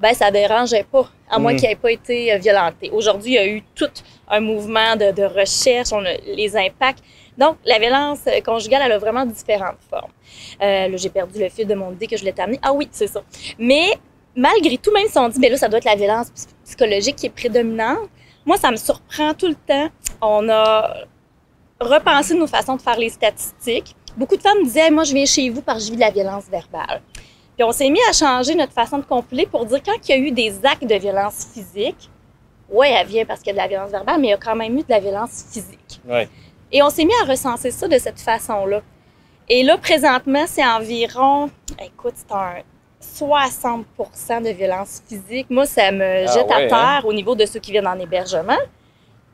ben 0.00 0.12
ça 0.14 0.30
dérangeait 0.30 0.84
pas, 0.84 1.08
à 1.30 1.38
moins 1.38 1.52
mmh. 1.52 1.56
qu'ils 1.56 1.68
n'aient 1.68 1.76
pas 1.76 1.92
été 1.92 2.38
violentés. 2.38 2.90
Aujourd'hui, 2.90 3.32
il 3.32 3.34
y 3.34 3.38
a 3.38 3.46
eu 3.46 3.62
tout 3.74 3.90
un 4.28 4.40
mouvement 4.40 4.96
de, 4.96 5.12
de 5.12 5.22
recherche, 5.24 5.92
on 5.92 6.04
a 6.04 6.14
les 6.26 6.56
impacts. 6.56 7.02
Donc, 7.36 7.56
la 7.64 7.78
violence 7.78 8.20
conjugale, 8.44 8.82
elle 8.84 8.92
a 8.92 8.98
vraiment 8.98 9.26
différentes 9.26 9.80
formes. 9.90 10.12
Euh, 10.62 10.88
là, 10.88 10.96
j'ai 10.96 11.10
perdu 11.10 11.40
le 11.40 11.48
fil 11.48 11.66
de 11.66 11.74
mon 11.74 11.92
idée 11.92 12.06
que 12.06 12.16
je 12.16 12.22
voulais 12.22 12.32
t'amener. 12.32 12.60
Ah 12.62 12.72
oui, 12.72 12.88
c'est 12.92 13.08
ça. 13.08 13.22
Mais 13.58 13.94
malgré 14.36 14.78
tout, 14.78 14.92
même 14.92 15.08
si 15.08 15.18
on 15.18 15.28
dit, 15.28 15.38
mais 15.40 15.48
là, 15.48 15.56
ça 15.56 15.68
doit 15.68 15.78
être 15.78 15.84
la 15.84 15.96
violence 15.96 16.30
psychologique 16.64 17.16
qui 17.16 17.26
est 17.26 17.30
prédominante, 17.30 18.08
moi, 18.46 18.56
ça 18.56 18.70
me 18.70 18.76
surprend 18.76 19.34
tout 19.34 19.48
le 19.48 19.54
temps. 19.54 19.88
On 20.20 20.48
a 20.48 21.06
repensé 21.80 22.34
nos 22.34 22.46
façons 22.46 22.76
de 22.76 22.82
faire 22.82 22.98
les 22.98 23.08
statistiques. 23.08 23.96
Beaucoup 24.16 24.36
de 24.36 24.42
femmes 24.42 24.62
disaient, 24.62 24.90
moi, 24.90 25.04
je 25.04 25.12
viens 25.14 25.26
chez 25.26 25.50
vous 25.50 25.62
parce 25.62 25.78
que 25.78 25.84
je 25.86 25.90
vis 25.90 25.96
de 25.96 26.02
la 26.02 26.10
violence 26.10 26.44
verbale. 26.44 27.02
Puis 27.56 27.64
on 27.64 27.72
s'est 27.72 27.90
mis 27.90 28.00
à 28.08 28.12
changer 28.12 28.54
notre 28.54 28.72
façon 28.72 28.98
de 28.98 29.04
compiler 29.04 29.46
pour 29.46 29.64
dire 29.66 29.80
quand 29.84 29.96
il 30.08 30.10
y 30.10 30.12
a 30.14 30.18
eu 30.18 30.30
des 30.32 30.54
actes 30.64 30.84
de 30.84 30.94
violence 30.96 31.46
physique, 31.52 32.10
ouais, 32.68 32.90
elle 32.90 33.06
vient 33.06 33.24
parce 33.24 33.40
qu'il 33.40 33.48
y 33.48 33.50
a 33.50 33.52
de 33.54 33.58
la 33.58 33.68
violence 33.68 33.90
verbale, 33.90 34.20
mais 34.20 34.28
il 34.28 34.30
y 34.30 34.34
a 34.34 34.38
quand 34.38 34.56
même 34.56 34.76
eu 34.76 34.82
de 34.82 34.90
la 34.90 35.00
violence 35.00 35.44
physique. 35.52 36.00
Ouais. 36.08 36.28
Et 36.72 36.82
on 36.82 36.90
s'est 36.90 37.04
mis 37.04 37.14
à 37.22 37.30
recenser 37.30 37.70
ça 37.70 37.86
de 37.86 37.98
cette 37.98 38.20
façon-là. 38.20 38.82
Et 39.48 39.62
là, 39.62 39.78
présentement, 39.78 40.44
c'est 40.46 40.64
environ, 40.64 41.50
écoute, 41.80 42.14
c'est 42.16 42.32
un 42.32 42.62
60% 43.00 44.42
de 44.42 44.50
violence 44.50 45.02
physique. 45.06 45.46
Moi, 45.50 45.66
ça 45.66 45.92
me 45.92 46.26
jette 46.26 46.46
ah 46.50 46.56
ouais, 46.56 46.64
à 46.64 46.68
terre 46.68 46.78
hein? 46.78 47.02
au 47.04 47.12
niveau 47.12 47.34
de 47.34 47.44
ceux 47.46 47.60
qui 47.60 47.70
viennent 47.70 47.86
en 47.86 47.98
hébergement. 47.98 48.58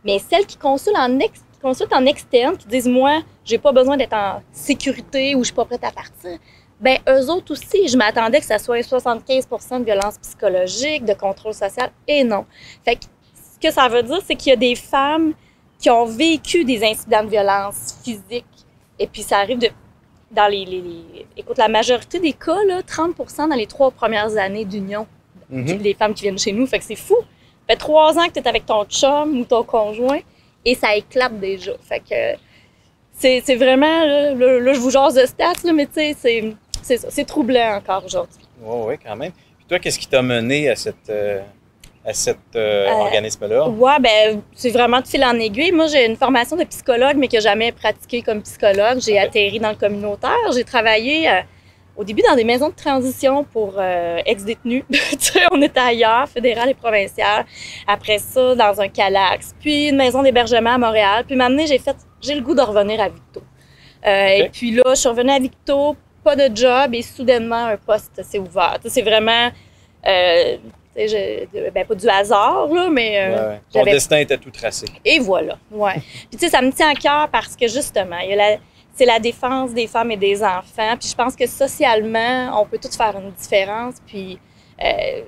Mais 0.05 0.19
celles 0.19 0.47
qui 0.47 0.57
consultent 0.57 0.97
en, 0.99 1.19
ex, 1.21 1.41
consultent 1.63 1.93
en 1.93 2.05
externe, 2.07 2.57
qui 2.57 2.67
disent, 2.67 2.89
moi, 2.89 3.21
j'ai 3.45 3.59
pas 3.59 3.73
besoin 3.73 3.97
d'être 3.97 4.15
en 4.15 4.43
sécurité 4.53 5.35
ou 5.35 5.41
je 5.41 5.47
suis 5.47 5.55
pas 5.55 5.65
prête 5.65 5.85
à 5.85 5.93
partir, 5.93 6.39
ben 6.81 6.99
eux 7.09 7.31
autres 7.31 7.53
aussi, 7.53 7.89
je 7.89 7.97
m'attendais 7.97 8.41
que 8.41 8.47
ça 8.47 8.59
soit 8.59 8.81
75% 8.81 9.81
de 9.81 9.85
violence 9.85 10.19
psychologique, 10.19 11.05
de 11.05 11.15
contrôle 11.15 11.55
social, 11.55 11.91
et 12.09 12.25
non. 12.25 12.47
Fait 12.85 12.97
que 12.97 13.03
ce 13.35 13.69
que 13.69 13.73
ça 13.73 13.89
veut 13.89 14.03
dire, 14.03 14.21
c'est 14.27 14.35
qu'il 14.35 14.51
y 14.51 14.53
a 14.53 14.57
des 14.57 14.75
femmes 14.75 15.35
qui 15.79 15.91
ont 15.91 16.07
vécu 16.07 16.65
des 16.65 16.83
incidents 16.85 17.25
de 17.25 17.31
violence 17.31 17.99
physique, 18.03 18.47
et 18.99 19.07
puis 19.07 19.23
ça 19.23 19.39
arrive 19.39 19.59
de 19.59 19.69
dans 20.31 20.47
les, 20.47 20.65
les, 20.65 20.81
les, 20.81 21.27
écoute, 21.37 21.59
la 21.59 21.69
majorité 21.69 22.21
des 22.21 22.33
cas, 22.33 22.63
là, 22.69 22.83
30% 22.83 23.49
dans 23.49 23.57
les 23.57 23.67
trois 23.67 23.91
premières 23.91 24.37
années 24.37 24.65
d'union, 24.65 25.07
mm 25.51 25.65
-hmm. 25.65 25.79
les 25.83 25.95
femmes 25.95 26.15
qui 26.15 26.23
viennent 26.23 26.39
chez 26.39 26.53
nous. 26.53 26.67
Fait 26.67 26.79
que 26.79 26.85
c'est 26.85 27.03
fou. 27.09 27.17
Ça 27.17 27.75
fait 27.75 27.77
trois 27.77 28.17
ans 28.19 28.27
que 28.29 28.35
tu 28.35 28.41
es 28.41 28.49
avec 28.49 28.65
ton 28.65 28.85
chum 28.85 29.41
ou 29.41 29.45
ton 29.45 29.65
conjoint 29.65 30.21
et 30.65 30.75
ça 30.75 30.95
éclate 30.95 31.37
déjà. 31.41 31.73
Fait 31.89 32.01
que 32.01 32.21
c'est 33.13 33.57
vraiment, 33.57 34.05
là, 34.07 34.35
là, 34.35 34.61
là, 34.61 34.73
je 34.73 34.81
vous 34.81 34.91
jase 34.91 35.15
de 35.15 35.27
stats, 35.27 35.63
là, 35.65 35.73
mais 35.73 35.87
tu 35.87 35.95
sais, 35.95 36.17
c'est 36.19 36.55
troublant 37.25 37.77
encore 37.77 38.05
aujourd'hui. 38.05 38.47
Oui, 38.63 38.77
oui, 38.89 38.95
quand 39.05 39.17
même. 39.17 39.33
Puis 39.33 39.67
toi, 39.69 39.79
qu'est-ce 39.79 39.99
qui 39.99 40.07
t'a 40.07 40.23
mené 40.23 40.69
à 40.69 40.77
cette. 40.77 41.09
Euh 41.09 41.41
à 42.05 42.13
cet 42.13 42.39
euh, 42.57 42.87
euh, 42.87 42.93
organisme-là? 42.93 43.69
Oui, 43.69 43.93
ben 44.01 44.43
c'est 44.55 44.71
vraiment 44.71 45.01
de 45.01 45.07
fil 45.07 45.25
en 45.25 45.39
aiguille. 45.39 45.73
Moi, 45.73 45.87
j'ai 45.87 46.07
une 46.07 46.17
formation 46.17 46.57
de 46.57 46.65
psychologue, 46.65 47.17
mais 47.17 47.29
que 47.29 47.37
j'ai 47.37 47.41
jamais 47.43 47.73
pratiqué 47.73 48.23
comme 48.23 48.43
psychologue. 48.43 48.99
J'ai 49.01 49.13
okay. 49.13 49.21
atterri 49.21 49.61
dans 49.61 49.71
le 49.71 49.77
communautaire. 49.77 50.53
J'ai 50.55 50.65
travaillé 50.65 51.29
euh, 51.29 51.41
au 51.97 52.05
début 52.05 52.23
dans 52.27 52.37
des 52.37 52.45
maisons 52.45 52.71
de 52.71 52.75
transition 52.75 53.45
pour 53.45 53.75
ex-détenus. 54.25 54.85
on 55.53 55.61
était 55.61 55.81
ailleurs, 55.81 56.29
fédéral 56.29 56.71
et 56.71 56.75
provincial. 56.75 57.45
Après 57.87 58.19
ça, 58.19 58.55
dans 58.55 58.81
un 58.81 58.89
calax. 58.89 59.55
Puis 59.61 59.89
une 59.89 59.97
maison 59.97 60.23
d'hébergement 60.23 60.75
à 60.75 60.79
Montréal. 60.79 61.25
Puis 61.27 61.37
maintenant, 61.37 61.65
j'ai 61.67 61.79
fait, 61.79 61.97
j'ai 62.23 62.35
le 62.35 62.41
goût 62.41 62.55
de 62.55 62.63
revenir 62.63 63.01
à 63.01 63.09
Victo. 63.09 63.43
Okay. 64.03 64.45
Et 64.45 64.49
puis 64.49 64.71
là, 64.71 64.83
je 64.89 64.95
suis 64.95 65.09
revenue 65.11 65.31
à 65.31 65.39
Victo, 65.39 65.95
pas 66.23 66.37
de 66.37 66.55
job 66.55 66.95
et 66.95 67.03
soudainement, 67.03 67.67
un 67.67 67.77
poste 67.77 68.23
s'est 68.23 68.39
ouvert. 68.39 68.79
C'est 68.87 69.03
vraiment... 69.03 69.51
Euh, 70.07 70.57
je, 70.97 71.71
ben, 71.71 71.87
pas 71.87 71.95
du 71.95 72.09
hasard, 72.09 72.69
là, 72.69 72.89
mais. 72.91 73.21
Euh, 73.21 73.31
ouais, 73.31 73.49
ouais. 73.49 73.61
Ton 73.73 73.85
destin 73.85 74.19
était 74.19 74.39
tout 74.39 74.51
tracé. 74.51 74.87
Et 75.05 75.19
voilà, 75.19 75.57
ouais. 75.71 75.95
Puis, 76.29 76.29
tu 76.33 76.39
sais, 76.39 76.49
ça 76.49 76.63
me 76.63 76.73
tient 76.73 76.91
à 76.91 76.95
cœur 76.95 77.29
parce 77.29 77.57
que, 77.57 77.69
justement, 77.69 78.19
il 78.19 78.31
y 78.31 78.33
a 78.33 78.37
la, 78.37 78.57
c'est 78.95 79.07
la 79.07 79.19
défense 79.19 79.73
des 79.73 79.87
femmes 79.87 80.11
et 80.11 80.17
des 80.17 80.43
enfants. 80.43 80.97
Puis, 80.99 81.09
je 81.09 81.15
pense 81.15 81.37
que 81.37 81.47
socialement, 81.47 82.61
on 82.61 82.67
peut 82.67 82.79
tous 82.79 82.97
faire 82.97 83.15
une 83.17 83.31
différence. 83.33 83.95
Puis, 84.07 84.39
euh, 84.83 85.23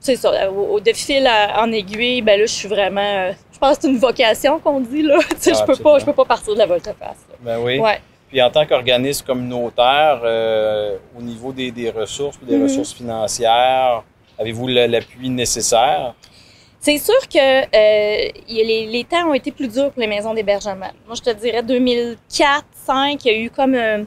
c'est 0.00 0.16
ça, 0.16 0.50
au, 0.50 0.78
de 0.78 0.92
fil 0.92 1.26
à, 1.26 1.62
en 1.62 1.72
aiguille, 1.72 2.22
ben 2.22 2.38
là, 2.38 2.46
je 2.46 2.52
suis 2.52 2.68
vraiment. 2.68 3.00
Euh, 3.00 3.32
je 3.52 3.58
pense 3.58 3.76
que 3.76 3.82
c'est 3.82 3.88
une 3.88 3.98
vocation 3.98 4.60
qu'on 4.60 4.80
dit, 4.80 5.02
là. 5.02 5.18
Tu 5.30 5.36
sais, 5.40 5.52
ah, 5.54 5.58
je, 5.60 5.72
peux 5.72 5.82
pas, 5.82 5.98
je 5.98 6.04
peux 6.04 6.12
pas 6.12 6.24
partir 6.24 6.54
de 6.54 6.58
la 6.58 6.66
volte-face. 6.66 7.26
Ben 7.40 7.58
oui. 7.58 7.80
Ouais. 7.80 8.00
Puis 8.28 8.42
en 8.42 8.50
tant 8.50 8.66
qu'organisme 8.66 9.24
communautaire, 9.26 10.20
euh, 10.22 10.96
au 11.18 11.22
niveau 11.22 11.52
des, 11.52 11.70
des 11.70 11.90
ressources, 11.90 12.38
des 12.40 12.56
mm 12.56 12.60
-hmm. 12.60 12.62
ressources 12.64 12.94
financières, 12.94 14.04
Avez-vous 14.38 14.68
l'appui 14.68 15.28
nécessaire? 15.30 16.14
C'est 16.80 16.98
sûr 16.98 17.18
que 17.28 17.38
euh, 17.38 18.30
les, 18.48 18.86
les, 18.86 19.04
temps 19.04 19.28
ont 19.28 19.34
été 19.34 19.50
plus 19.50 19.66
durs 19.66 19.90
pour 19.90 20.00
les 20.00 20.06
maisons 20.06 20.32
d'hébergement. 20.32 20.92
Moi, 21.06 21.16
je 21.16 21.22
te 21.22 21.30
dirais 21.30 21.62
2004, 21.62 22.64
2005, 22.86 23.24
il 23.24 23.32
y 23.32 23.34
a 23.34 23.38
eu 23.38 23.50
comme 23.50 23.74
un, 23.74 24.04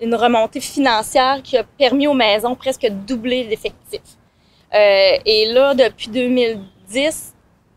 une 0.00 0.14
remontée 0.14 0.60
financière 0.60 1.40
qui 1.42 1.56
a 1.56 1.64
permis 1.64 2.06
aux 2.06 2.14
maisons 2.14 2.54
presque 2.54 2.82
de 2.82 2.90
doubler 2.90 3.42
l'effectif. 3.42 4.02
Euh, 4.72 5.18
et 5.26 5.46
là, 5.52 5.74
depuis 5.74 6.08
2010, 6.08 7.34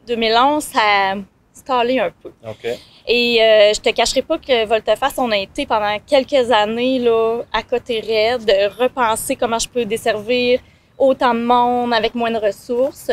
2011, 0.07 0.63
ça 0.63 0.79
a 0.79 1.15
stallé 1.51 1.99
un 1.99 2.11
peu. 2.21 2.31
OK. 2.47 2.67
Et 3.07 3.39
euh, 3.41 3.71
je 3.73 3.79
te 3.79 3.89
cacherai 3.91 4.23
pas 4.23 4.37
que 4.39 4.65
Volteface, 4.65 5.13
on 5.17 5.29
a 5.31 5.37
été 5.37 5.65
pendant 5.65 5.97
quelques 6.05 6.51
années 6.51 6.99
là, 6.99 7.41
à 7.53 7.61
côté 7.61 7.99
raide, 7.99 8.45
de 8.45 8.81
repenser 8.81 9.35
comment 9.35 9.59
je 9.59 9.69
peux 9.69 9.85
desservir 9.85 10.59
autant 10.97 11.33
de 11.33 11.41
monde 11.41 11.93
avec 11.93 12.15
moins 12.15 12.31
de 12.31 12.39
ressources. 12.39 13.09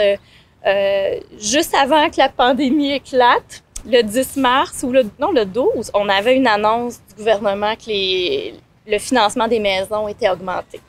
Euh, 0.64 1.20
juste 1.38 1.74
avant 1.74 2.08
que 2.08 2.16
la 2.18 2.28
pandémie 2.30 2.92
éclate, 2.92 3.62
le 3.84 4.00
10 4.02 4.36
mars 4.36 4.82
ou 4.82 4.92
le 4.92 5.04
non 5.18 5.32
le 5.32 5.44
12, 5.44 5.90
on 5.92 6.08
avait 6.08 6.36
une 6.36 6.46
annonce 6.46 7.00
du 7.08 7.16
gouvernement 7.16 7.74
que 7.74 7.88
les, 7.88 8.54
le 8.86 8.98
financement 8.98 9.48
des 9.48 9.58
maisons 9.58 10.08
était 10.08 10.30
augmenté. 10.30 10.80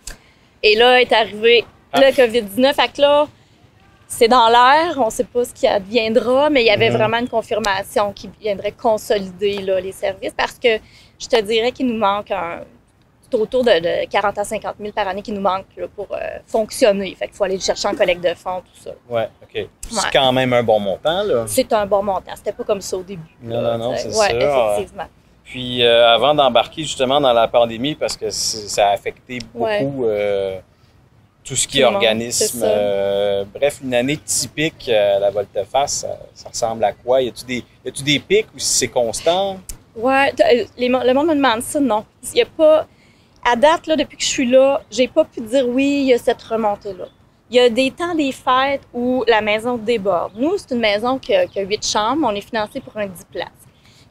Et 0.62 0.75
là 0.75 1.01
est 1.01 1.12
arrivé 1.12 1.65
Ah. 1.91 2.00
le 2.01 2.07
Covid-19. 2.12 2.74
Fait 2.74 2.91
que 2.93 3.01
là, 3.01 3.27
c'est 4.17 4.27
dans 4.27 4.48
l'air, 4.50 4.96
on 4.98 5.05
ne 5.05 5.12
sait 5.12 5.24
pas 5.24 5.43
ce 5.46 5.53
qui 5.53 5.67
adviendra, 5.67 6.50
mais 6.50 6.62
il 6.63 6.67
y 6.67 6.72
avait 6.72 6.89
Mhm. 6.89 6.98
vraiment 6.98 7.17
une 7.17 7.27
confirmation 7.29 8.13
qui 8.13 8.29
viendrait 8.39 8.72
consolider 8.72 9.62
là, 9.62 9.79
les 9.79 9.91
services 9.91 10.34
parce 10.36 10.53
que 10.60 10.77
je 11.20 11.27
te 11.27 11.41
dirais 11.41 11.72
qu'il 11.72 11.88
nous 11.88 11.98
manque 11.98 12.32
un, 12.32 12.62
c'est 13.22 13.36
autour 13.39 13.63
de, 13.63 13.72
de 13.79 14.08
40 14.10 14.38
à 14.38 14.43
50 14.43 14.75
000 14.79 14.91
par 14.93 15.08
année 15.08 15.22
qui 15.24 15.32
nous 15.32 15.41
manque 15.41 15.65
là, 15.77 15.88
pour 15.96 16.08
euh, 16.12 16.17
fonctionner. 16.46 17.15
Fait 17.15 17.27
qu'il 17.27 17.36
faut 17.36 17.43
aller 17.46 17.55
le 17.55 17.62
chercher 17.62 17.88
en 17.88 17.96
collecte 17.96 18.24
de 18.24 18.34
fonds, 18.36 18.62
tout 18.62 18.84
ça. 18.84 18.91
Ouais, 19.10 19.27
OK. 19.41 19.67
C'est 19.89 20.12
quand 20.12 20.32
même 20.32 20.53
un 20.53 20.62
bon 20.63 20.79
montant, 20.79 21.24
là. 21.24 21.46
C'est 21.48 21.72
un 21.74 21.86
bon 21.88 22.03
montant. 22.03 22.32
C'était 22.36 22.51
pas 22.51 22.63
comme 22.63 22.82
ça 22.82 22.96
au 22.98 23.01
début. 23.03 23.22
Non, 23.41 23.62
là, 23.62 23.77
non, 23.77 23.91
non, 23.91 23.96
c'est 23.98 24.08
ouais, 24.10 24.39
ça. 24.39 24.74
effectivement. 24.75 25.08
Puis 25.43 25.84
euh, 25.84 26.08
avant 26.13 26.34
d'embarquer 26.36 26.84
justement 26.84 27.20
dans 27.20 27.34
la 27.34 27.48
pandémie, 27.48 27.96
parce 27.96 28.15
que 28.15 28.29
ça 28.29 28.89
a 28.89 28.91
affecté 28.91 29.39
beaucoup 29.53 30.05
euh, 30.05 30.60
tout 31.43 31.55
ce 31.55 31.67
qui 31.67 31.81
est 31.81 31.83
organisme. 31.83 32.62
euh, 32.63 33.43
bref, 33.53 33.79
une 33.83 33.93
année 33.93 34.17
typique 34.17 34.88
euh, 34.89 35.17
à 35.17 35.19
la 35.19 35.29
volte-face, 35.29 36.01
ça, 36.01 36.17
ça 36.33 36.50
ressemble 36.50 36.83
à 36.83 36.93
quoi? 36.93 37.21
Y 37.21 37.29
a-tu 37.29 37.45
des, 37.45 37.63
y 37.85 38.03
des 38.03 38.19
pics 38.19 38.47
ou 38.55 38.59
si 38.59 38.77
c'est 38.79 38.88
constant? 38.88 39.59
Ouais, 39.95 40.31
euh, 40.39 40.65
les, 40.77 40.88
le 40.88 41.13
monde 41.13 41.27
me 41.27 41.35
demande 41.35 41.62
ça, 41.62 41.79
non. 41.79 42.05
Il 42.33 42.38
y 42.39 42.41
a 42.41 42.45
pas. 42.45 42.88
À 43.45 43.57
date, 43.57 43.88
là, 43.88 43.97
depuis 43.97 44.15
que 44.15 44.23
je 44.23 44.29
suis 44.29 44.50
là, 44.50 44.81
j'ai 44.89 45.09
pas 45.09 45.25
pu 45.25 45.41
dire 45.41 45.67
oui, 45.67 46.00
il 46.03 46.07
y 46.07 46.13
a 46.13 46.17
cette 46.17 46.41
remontée-là. 46.41 47.05
Il 47.50 47.57
y 47.57 47.59
a 47.59 47.69
des 47.69 47.91
temps 47.91 48.15
des 48.15 48.31
fêtes 48.31 48.81
où 48.93 49.23
la 49.27 49.41
maison 49.41 49.77
déborde. 49.77 50.31
Nous, 50.38 50.57
c'est 50.57 50.73
une 50.73 50.79
maison 50.79 51.19
qui 51.19 51.35
a, 51.35 51.45
qui 51.45 51.59
a 51.59 51.63
8 51.63 51.85
chambres. 51.85 52.25
On 52.25 52.33
est 52.33 52.41
financé 52.41 52.79
pour 52.79 52.95
un 52.97 53.05
10 53.05 53.25
places. 53.31 53.50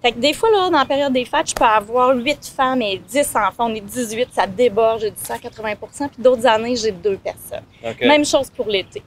Fait 0.02 0.12
que 0.12 0.18
des 0.18 0.32
fois, 0.32 0.50
là, 0.50 0.68
dans 0.68 0.78
la 0.78 0.84
période 0.84 1.12
des 1.12 1.24
fêtes, 1.24 1.50
je 1.50 1.54
peux 1.54 1.64
avoir 1.64 2.16
8 2.16 2.52
femmes 2.56 2.82
et 2.82 2.98
10 2.98 3.36
enfants. 3.36 3.70
On 3.70 3.74
est 3.74 3.80
18, 3.80 4.30
ça 4.32 4.46
déborde, 4.48 5.00
j'ai 5.00 5.10
dit 5.12 5.20
ça 5.22 5.34
à 5.34 5.38
80 5.38 5.74
Puis 6.08 6.08
d'autres 6.18 6.44
années, 6.46 6.74
j'ai 6.74 6.90
deux 6.90 7.16
personnes. 7.16 7.64
Même 8.08 8.24
chose 8.24 8.50
pour 8.50 8.66
l'été. 8.66 9.02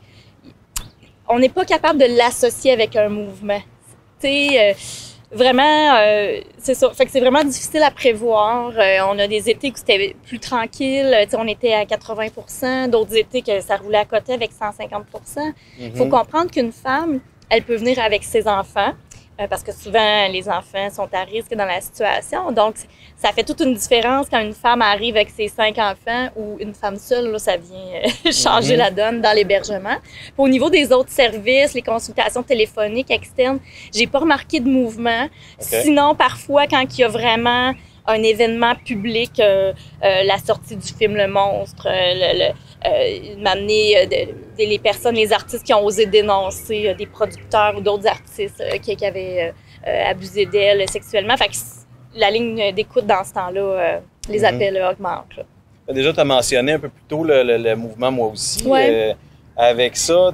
On 1.27 1.37
n'est 1.39 1.49
pas 1.49 1.65
capable 1.65 1.99
de 1.99 2.05
l'associer 2.17 2.71
avec 2.71 2.95
un 2.95 3.09
mouvement. 3.09 3.61
Tu 4.21 4.27
euh, 4.27 4.73
vraiment, 5.31 5.95
euh, 5.97 6.39
c'est 6.59 6.75
ça. 6.75 6.89
Fait 6.91 7.05
que 7.05 7.11
c'est 7.11 7.19
vraiment 7.19 7.43
difficile 7.43 7.83
à 7.83 7.91
prévoir. 7.91 8.71
Euh, 8.77 8.99
on 9.09 9.19
a 9.19 9.27
des 9.27 9.49
étés 9.49 9.71
où 9.71 9.75
c'était 9.75 10.15
plus 10.25 10.39
tranquille. 10.39 11.13
Tu 11.23 11.29
sais, 11.31 11.37
on 11.37 11.47
était 11.47 11.73
à 11.73 11.83
80% 11.83 12.89
d'autres 12.89 13.17
étés 13.17 13.41
que 13.41 13.59
ça 13.59 13.77
roulait 13.77 13.97
à 13.97 14.05
côté 14.05 14.33
avec 14.33 14.51
150 14.51 15.05
Il 15.79 15.91
faut 15.95 16.05
Mhm. 16.05 16.11
comprendre 16.11 16.51
qu'une 16.51 16.71
femme, 16.71 17.19
elle 17.49 17.63
peut 17.63 17.75
venir 17.75 17.99
avec 17.99 18.23
ses 18.23 18.47
enfants. 18.47 18.93
Euh, 19.39 19.47
parce 19.47 19.63
que 19.63 19.71
souvent, 19.73 20.27
les 20.29 20.47
enfants 20.47 20.89
sont 20.89 21.09
à 21.13 21.23
risque 21.23 21.53
dans 21.55 21.65
la 21.65 21.81
situation. 21.81 22.51
Donc, 22.51 22.75
ça 23.17 23.31
fait 23.31 23.43
toute 23.43 23.59
une 23.61 23.73
différence 23.73 24.27
quand 24.29 24.39
une 24.39 24.53
femme 24.53 24.81
arrive 24.81 25.15
avec 25.15 25.29
ses 25.29 25.47
cinq 25.47 25.77
enfants 25.77 26.29
ou 26.35 26.57
une 26.59 26.73
femme 26.73 26.97
seule, 26.97 27.31
là, 27.31 27.39
ça 27.39 27.57
vient 27.57 27.77
euh, 27.77 28.31
changer 28.31 28.73
Mhm. 28.73 28.79
la 28.79 28.91
donne 28.91 29.21
dans 29.21 29.33
l'hébergement. 29.35 29.95
Au 30.37 30.47
niveau 30.47 30.69
des 30.69 30.91
autres 30.91 31.11
services, 31.11 31.73
les 31.73 31.81
consultations 31.81 32.43
téléphoniques 32.43 33.11
externes, 33.11 33.59
j'ai 33.93 34.07
pas 34.07 34.19
remarqué 34.19 34.59
de 34.59 34.69
mouvement. 34.69 35.27
Sinon, 35.59 36.15
parfois, 36.15 36.67
quand 36.67 36.83
il 36.97 37.01
y 37.01 37.03
a 37.03 37.07
vraiment 37.09 37.73
un 38.07 38.21
événement 38.23 38.75
public, 38.75 39.31
euh, 39.39 39.73
euh, 40.03 40.23
la 40.23 40.37
sortie 40.37 40.75
du 40.75 40.87
film 40.93 41.15
Le 41.15 41.27
Monstre, 41.27 41.87
euh, 41.87 41.91
le, 42.13 42.39
le- 42.39 43.41
m'amener 43.41 44.05
de- 44.05 44.63
les 44.63 44.79
personnes, 44.79 45.15
les 45.15 45.33
artistes 45.33 45.63
qui 45.65 45.73
ont 45.73 45.83
osé 45.83 46.05
dénoncer 46.05 46.93
des 46.95 47.05
producteurs 47.07 47.75
ou 47.77 47.81
d'autres 47.81 48.07
artistes 48.07 48.63
qui, 48.83 48.95
qui 48.95 49.05
avaient 49.05 49.53
abusé 49.85 50.45
d'elles 50.45 50.87
sexuellement. 50.89 51.35
Fait 51.37 51.47
que 51.47 51.53
la 52.15 52.29
ligne 52.29 52.71
d'écoute 52.73 53.05
dans 53.07 53.23
ce 53.23 53.33
temps-là, 53.33 54.01
les 54.29 54.39
Mhm. 54.39 54.45
appels 54.45 54.83
augmentent. 54.91 55.37
là. 55.37 55.93
Déjà, 55.93 56.13
tu 56.13 56.19
as 56.19 56.23
mentionné 56.25 56.73
un 56.73 56.79
peu 56.79 56.89
plus 56.89 57.03
tôt 57.07 57.23
le, 57.23 57.75
mouvement 57.75 58.11
Moi 58.11 58.27
aussi. 58.27 58.65
Ouais. 58.67 59.15
Avec 59.57 59.95
ça, 59.97 60.31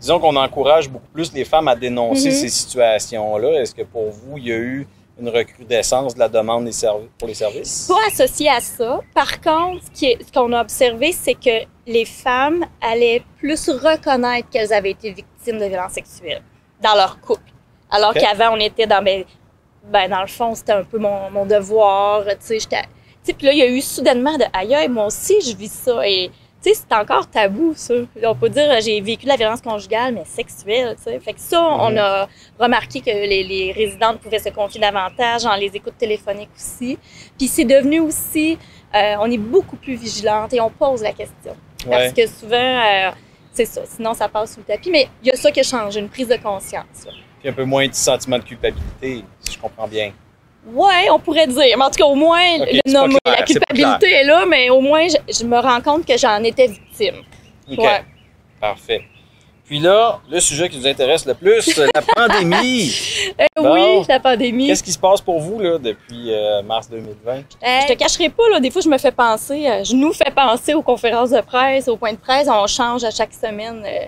disons 0.00 0.18
qu'on 0.20 0.36
encourage 0.36 0.88
beaucoup 0.88 1.08
plus 1.12 1.32
les 1.34 1.44
femmes 1.44 1.68
à 1.68 1.76
dénoncer 1.76 2.28
Mhm. 2.28 2.34
ces 2.34 2.48
situations-là. 2.48 3.60
Est-ce 3.60 3.74
que 3.74 3.82
pour 3.82 4.10
vous, 4.10 4.38
il 4.38 4.46
y 4.48 4.52
a 4.52 4.56
eu 4.56 4.86
une 5.20 5.28
recrudescence 5.28 6.14
de 6.14 6.18
la 6.18 6.28
demande 6.28 6.64
des 6.64 6.72
pour 7.18 7.28
les 7.28 7.34
services? 7.34 7.88
Pas 7.88 8.06
associé 8.08 8.48
à 8.48 8.60
ça. 8.60 9.00
Par 9.14 9.40
contre, 9.40 9.84
ce 9.94 10.32
qu'on 10.32 10.52
a 10.52 10.62
observé, 10.62 11.12
c'est 11.12 11.34
que 11.34 11.66
les 11.86 12.04
femmes 12.04 12.64
allaient 12.80 13.22
plus 13.38 13.68
reconnaître 13.68 14.48
qu'elles 14.48 14.72
avaient 14.72 14.92
été 14.92 15.12
victimes 15.12 15.58
de 15.58 15.66
violences 15.66 15.92
sexuelles 15.92 16.42
dans 16.82 16.94
leur 16.94 17.20
couple. 17.20 17.52
Alors 17.90 18.14
qu'avant, 18.14 18.54
on 18.54 18.60
était 18.60 18.86
dans, 18.86 19.02
ben, 19.02 19.24
ben, 19.90 20.08
dans 20.08 20.22
le 20.22 20.28
fond, 20.28 20.54
c'était 20.54 20.72
un 20.72 20.84
peu 20.84 20.98
mon, 20.98 21.30
mon 21.30 21.46
devoir, 21.46 22.24
tu 22.24 22.36
sais, 22.40 22.60
j'étais... 22.60 22.82
Tu 22.82 23.32
sais, 23.32 23.32
puis 23.34 23.46
là, 23.46 23.52
il 23.52 23.58
y 23.58 23.62
a 23.62 23.66
eu 23.66 23.82
soudainement 23.82 24.38
de 24.38 24.44
aïe, 24.52 24.74
aïe, 24.74 24.88
moi 24.88 25.06
aussi, 25.06 25.38
je 25.42 25.54
vis 25.54 25.70
ça. 25.70 26.08
Et, 26.08 26.30
tu 26.62 26.74
sais, 26.74 26.74
c'est 26.74 26.94
encore 26.94 27.28
tabou, 27.28 27.72
ça. 27.74 27.94
On 28.22 28.34
peut 28.34 28.50
dire, 28.50 28.80
j'ai 28.82 29.00
vécu 29.00 29.24
de 29.24 29.30
la 29.30 29.36
violence 29.36 29.62
conjugale, 29.62 30.14
mais 30.14 30.24
sexuelle, 30.26 30.94
tu 30.96 31.04
sais. 31.04 31.18
Fait 31.20 31.32
que 31.32 31.40
ça, 31.40 31.62
on 31.62 31.96
a 31.96 32.28
remarqué 32.58 33.00
que 33.00 33.10
les, 33.10 33.42
les 33.44 33.72
résidentes 33.72 34.20
pouvaient 34.20 34.38
se 34.38 34.50
confier 34.50 34.80
davantage 34.80 35.44
dans 35.44 35.54
les 35.54 35.74
écoutes 35.74 35.96
téléphoniques 35.96 36.50
aussi. 36.54 36.98
Puis 37.38 37.48
c'est 37.48 37.64
devenu 37.64 38.00
aussi, 38.00 38.58
euh, 38.94 39.14
on 39.20 39.30
est 39.30 39.38
beaucoup 39.38 39.76
plus 39.76 39.94
vigilante 39.94 40.52
et 40.52 40.60
on 40.60 40.70
pose 40.70 41.02
la 41.02 41.12
question. 41.12 41.56
Parce 41.88 42.12
que 42.12 42.26
souvent, 42.26 42.56
euh, 42.56 43.10
c'est 43.52 43.64
ça, 43.64 43.80
sinon 43.86 44.12
ça 44.12 44.28
passe 44.28 44.54
sous 44.54 44.60
le 44.60 44.66
tapis. 44.66 44.90
Mais 44.90 45.08
il 45.22 45.28
y 45.28 45.32
a 45.32 45.36
ça 45.36 45.50
qui 45.50 45.60
a 45.60 45.62
changé, 45.62 45.98
une 45.98 46.08
prise 46.10 46.28
de 46.28 46.36
conscience. 46.36 47.06
là. 47.06 47.12
Puis 47.40 47.48
un 47.48 47.52
peu 47.54 47.64
moins 47.64 47.88
de 47.88 47.94
sentiment 47.94 48.38
de 48.38 48.44
culpabilité, 48.44 49.24
si 49.40 49.54
je 49.54 49.58
comprends 49.58 49.88
bien. 49.88 50.12
Ouais, 50.66 51.08
on 51.10 51.18
pourrait 51.18 51.46
dire. 51.46 51.76
Mais 51.78 51.84
en 51.84 51.90
tout 51.90 51.98
cas, 51.98 52.04
au 52.04 52.14
moins, 52.14 52.58
le 52.58 52.92
nommer, 52.92 53.16
clair, 53.24 53.36
la 53.40 53.42
culpabilité 53.44 54.10
est 54.10 54.24
là, 54.24 54.44
mais 54.46 54.70
au 54.70 54.80
moins, 54.80 55.06
je, 55.08 55.16
je 55.32 55.44
me 55.44 55.58
rends 55.58 55.80
compte 55.80 56.06
que 56.06 56.16
j'en 56.18 56.42
étais 56.42 56.66
victime. 56.66 57.16
OK. 57.70 57.78
Ouais. 57.78 58.04
Parfait. 58.60 59.02
Puis 59.64 59.78
là, 59.78 60.20
le 60.28 60.40
sujet 60.40 60.68
qui 60.68 60.76
nous 60.78 60.86
intéresse 60.86 61.24
le 61.24 61.34
plus, 61.34 61.76
la 61.94 62.02
pandémie. 62.02 62.92
Euh, 63.40 63.62
Bon. 63.62 63.74
Oui, 64.00 64.04
la 64.08 64.18
pandémie. 64.18 64.66
Qu'est-ce 64.66 64.82
qui 64.82 64.92
se 64.92 64.98
passe 64.98 65.20
pour 65.20 65.38
vous 65.38 65.60
là, 65.60 65.78
depuis 65.78 66.32
euh, 66.32 66.62
mars 66.62 66.88
2020? 66.90 67.42
Je 67.62 67.86
te 67.86 67.92
cacherai 67.92 68.28
pas, 68.30 68.48
là, 68.50 68.58
des 68.58 68.70
fois, 68.70 68.80
je 68.82 68.88
me 68.88 68.96
fais 68.98 69.12
penser, 69.12 69.66
euh, 69.68 69.84
je 69.84 69.94
nous 69.94 70.12
fais 70.12 70.30
penser 70.34 70.74
aux 70.74 70.82
conférences 70.82 71.30
de 71.30 71.40
presse, 71.42 71.86
aux 71.88 71.96
points 71.96 72.12
de 72.14 72.18
presse. 72.18 72.48
On 72.50 72.66
change 72.66 73.04
à 73.04 73.10
chaque 73.10 73.32
semaine 73.32 73.82
euh, 73.86 74.06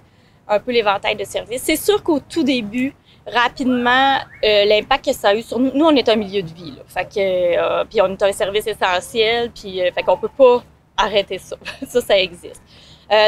un 0.49 0.59
peu 0.59 0.73
l'éventail 0.73 1.17
de 1.17 1.25
services. 1.25 1.63
C'est 1.65 1.77
sûr 1.77 2.03
qu'au 2.03 2.19
tout 2.21 2.43
début, 2.43 2.95
rapidement, 3.27 4.17
euh, 4.45 4.65
l'impact 4.65 5.07
que 5.07 5.13
ça 5.13 5.29
a 5.29 5.35
eu 5.35 5.43
sur 5.43 5.59
nous, 5.59 5.71
nous, 5.75 5.85
on 5.85 5.95
est 5.95 6.09
un 6.09 6.17
milieu 6.17 6.43
de 6.43 6.53
vie, 6.53 6.73
là. 6.73 6.83
Fait 6.87 7.05
que, 7.05 7.19
euh, 7.19 7.85
puis 7.89 8.01
on 8.01 8.13
est 8.13 8.23
un 8.23 8.33
service 8.33 8.67
essentiel, 8.67 9.51
puis 9.51 9.81
euh, 9.81 9.91
fait 9.93 10.03
qu'on 10.03 10.17
peut 10.17 10.31
pas 10.37 10.63
arrêter 10.97 11.39
ça. 11.39 11.57
ça, 11.87 12.01
ça 12.01 12.19
existe. 12.19 12.63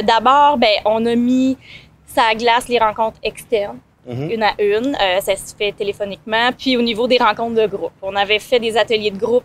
D'abord, 0.06 0.56
ben, 0.56 0.76
on 0.86 1.04
a 1.04 1.14
mis 1.14 1.58
ça 2.06 2.22
à 2.30 2.34
glace 2.34 2.68
les 2.68 2.78
rencontres 2.78 3.18
externes 3.22 3.78
Mhm. 4.06 4.30
une 4.30 4.42
à 4.42 4.54
une. 4.58 4.96
Ça 5.20 5.36
se 5.36 5.54
fait 5.54 5.72
téléphoniquement. 5.72 6.50
Puis 6.56 6.76
au 6.76 6.82
niveau 6.82 7.06
des 7.08 7.18
rencontres 7.18 7.54
de 7.54 7.66
groupe, 7.66 7.92
on 8.02 8.14
avait 8.16 8.38
fait 8.38 8.60
des 8.60 8.76
ateliers 8.76 9.10
de 9.10 9.18
groupe 9.18 9.44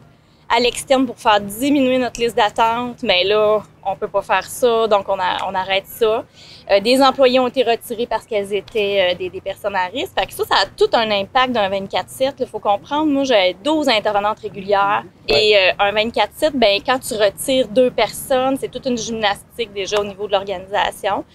à 0.50 0.60
l'externe 0.60 1.06
pour 1.06 1.18
faire 1.18 1.39
diminuer 1.39 1.98
notre 2.00 2.20
liste 2.20 2.36
d'attente, 2.36 3.03
mais 3.03 3.24
là, 3.24 3.62
on 3.86 3.96
peut 3.96 4.08
pas 4.08 4.22
faire 4.24 4.44
ça, 4.46 4.88
donc 4.88 5.08
on, 5.08 5.20
a- 5.20 5.48
on 5.48 5.53
arrête 5.53 5.86
ça. 5.86 6.24
Euh, 6.72 6.79
des 6.79 7.01
employés 7.01 7.39
ont 7.39 7.48
été 7.48 7.63
retirés 7.63 8.08
parce 8.08 8.25
qu'elles 8.25 8.53
étaient 8.53 9.12
euh, 9.12 9.15
des, 9.15 9.29
des 9.29 9.41
personnes 9.41 9.75
à 9.75 9.86
risque. 9.86 10.13
Fait 10.20 10.25
que 10.25 10.34
ça, 10.34 10.44
ça 10.46 10.56
a 10.63 10.65
tout 10.65 10.89
un 10.94 11.10
impact 11.12 11.51
d'un 11.53 11.70
24-7. 11.70 12.34
Il 12.39 12.48
faut 12.48 12.60
comprendre, 12.60 13.06
moi, 13.12 13.24
j'ai 13.24 13.56
12 13.63 13.89
intervenantes 13.89 14.39
régulières. 14.39 15.03
Et 15.27 15.56
euh, 15.56 15.72
un 15.79 15.91
24-7, 15.91 16.51
ben, 16.56 16.79
quand 16.86 17.00
tu 17.00 17.13
retires 17.15 17.68
deux 17.68 17.91
personnes, 17.91 18.58
c'est 18.60 18.70
toute 18.70 18.86
une 18.88 18.98
gymnastique 18.98 19.72
déjà 19.74 20.00
au 20.00 20.03
niveau 20.03 20.25
de 20.27 20.32
l'organisation. 20.34 21.25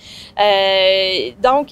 Euh, 0.40 1.30
donc, 1.42 1.68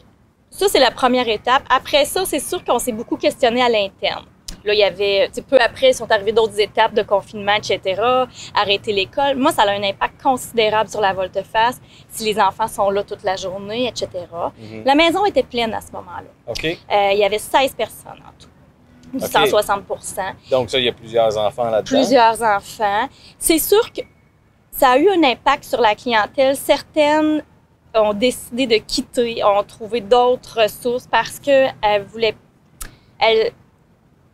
ça, 0.50 0.66
c'est 0.68 0.80
la 0.80 0.90
première 0.90 1.28
étape. 1.28 1.62
Après 1.70 2.04
ça, 2.04 2.25
c'est 2.25 2.38
sûr 2.40 2.64
qu'on 2.64 2.78
s'est 2.78 2.92
beaucoup 2.92 3.16
questionné 3.16 3.62
à 3.62 3.68
l'interne. 3.68 4.25
Là, 4.64 4.75
il 4.75 4.78
y 4.78 4.85
avait, 4.85 5.31
peu 5.49 5.61
après, 5.61 5.90
ils 5.90 5.95
sont 5.95 6.11
arrivées 6.11 6.33
d'autres 6.33 6.59
étapes 6.61 6.95
de 6.95 7.02
confinement, 7.02 7.54
etc., 7.54 8.00
arrêter 8.54 8.92
l'école. 8.92 9.37
Moi, 9.37 9.52
ça 9.52 9.62
a 9.62 9.71
un 9.71 9.83
impact 9.83 10.23
considérable 10.23 10.88
sur 10.88 11.00
la 11.00 11.12
volte-face, 11.12 11.81
si 12.09 12.25
les 12.25 12.40
enfants 12.40 12.69
sont 12.69 12.90
là 12.90 13.02
toute 13.02 13.23
la 13.23 13.37
journée, 13.37 13.88
etc. 13.88 14.09
Mhm. 14.59 14.85
La 14.85 14.95
maison 14.95 15.25
était 15.25 15.42
pleine 15.42 15.75
à 15.75 15.81
ce 15.81 15.92
moment-là. 15.92 16.31
OK. 16.49 16.64
Euh, 16.64 17.11
il 17.12 17.19
y 17.19 17.25
avait 17.25 17.38
16 17.38 17.75
personnes 17.75 18.21
en 18.21 18.33
tout, 18.38 19.19
du 19.19 19.25
OK. 19.25 19.31
160 19.31 19.85
Donc 20.50 20.71
ça, 20.71 20.78
il 20.78 20.85
y 20.85 20.88
a 20.88 20.92
plusieurs 20.92 21.37
enfants 21.37 21.64
là-dedans? 21.64 21.99
plusieurs 21.99 22.42
enfants. 22.42 23.09
C'est 23.38 23.59
sûr 23.59 23.92
que 23.92 24.02
ça 24.71 24.90
a 24.90 24.99
eu 24.99 25.09
un 25.09 25.23
impact 25.25 25.64
sur 25.64 25.81
la 25.81 25.95
clientèle. 25.95 26.57
Certaines 26.57 27.42
ont 27.95 28.14
décidé 28.14 28.66
de 28.66 28.76
quitter, 28.76 29.45
ont 29.45 29.62
trouvé 29.64 30.00
d'autres 30.00 30.62
ressources 30.62 31.07
parce 31.07 31.38
que 31.38 31.66
elles 31.83 32.04
voulaient, 32.04 32.35
elles, 33.19 33.52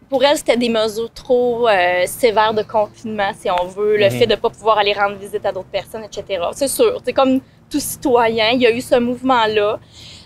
pour 0.09 0.25
elles, 0.25 0.39
c'était 0.39 0.57
des 0.57 0.69
mesures 0.69 1.11
trop 1.13 1.69
euh, 1.69 2.07
sévères 2.07 2.55
de 2.55 2.63
confinement, 2.63 3.31
si 3.39 3.51
on 3.51 3.67
veut, 3.67 3.97
le 3.97 4.07
Mhm. 4.07 4.11
fait 4.11 4.27
de 4.27 4.33
ne 4.35 4.37
pas 4.41 4.51
pouvoir 4.51 4.79
aller 4.79 4.93
rendre 4.93 5.17
visite 5.17 5.45
à 5.45 5.53
d'autres 5.53 5.69
personnes, 5.69 6.05
etc. 6.05 6.43
C'est 6.53 6.69
sûr, 6.69 7.01
c'est 7.05 7.13
comme 7.13 7.41
tout 7.71 7.81
citoyen, 7.81 8.51
il 8.53 8.61
y 8.63 8.67
a 8.67 8.71
eu 8.71 8.81
ce 8.81 8.99
mouvement-là. 8.99 9.79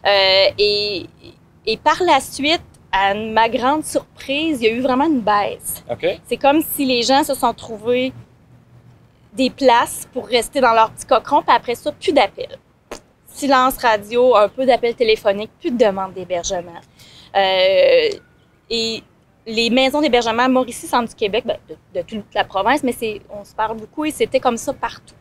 Euh, 0.06 0.44
et, 0.58 1.06
et 1.66 1.76
par 1.76 2.02
la 2.04 2.20
suite, 2.20 2.62
à 2.92 3.14
ma 3.14 3.48
grande 3.48 3.84
surprise, 3.84 4.58
il 4.60 4.64
y 4.64 4.68
a 4.68 4.72
eu 4.72 4.80
vraiment 4.80 5.06
une 5.06 5.20
baisse. 5.20 5.82
OK? 5.90 6.06
C'est 6.28 6.36
comme 6.36 6.62
si 6.62 6.84
les 6.84 7.02
gens 7.02 7.24
se 7.24 7.34
sont 7.34 7.54
trouvés 7.54 8.12
des 9.32 9.48
places 9.50 10.06
pour 10.12 10.26
rester 10.26 10.60
dans 10.60 10.72
leur 10.74 10.90
petit 10.90 11.06
cocon, 11.06 11.42
puis 11.42 11.56
après 11.56 11.74
ça, 11.74 11.90
plus 11.92 12.12
d'appels. 12.12 12.58
Silence 13.28 13.78
radio, 13.78 14.36
un 14.36 14.48
peu 14.48 14.66
d'appels 14.66 14.94
téléphoniques, 14.94 15.50
plus 15.58 15.70
de 15.70 15.78
demandes 15.78 16.12
d'hébergement. 16.12 16.80
Euh, 17.34 18.08
et 18.68 19.02
les 19.46 19.70
maisons 19.70 20.00
d'hébergement 20.00 20.44
à 20.44 20.48
Mauricie, 20.48 20.86
centre 20.86 21.08
du 21.08 21.14
Québec, 21.14 21.44
ben, 21.46 21.56
de, 21.68 22.00
de 22.00 22.06
toute 22.06 22.34
la 22.34 22.44
province, 22.44 22.82
mais 22.82 22.94
on 23.30 23.44
se 23.44 23.54
parle 23.54 23.76
beaucoup 23.76 24.04
et 24.04 24.10
c'était 24.10 24.40
comme 24.40 24.56
ça 24.56 24.72
partout. 24.72 25.14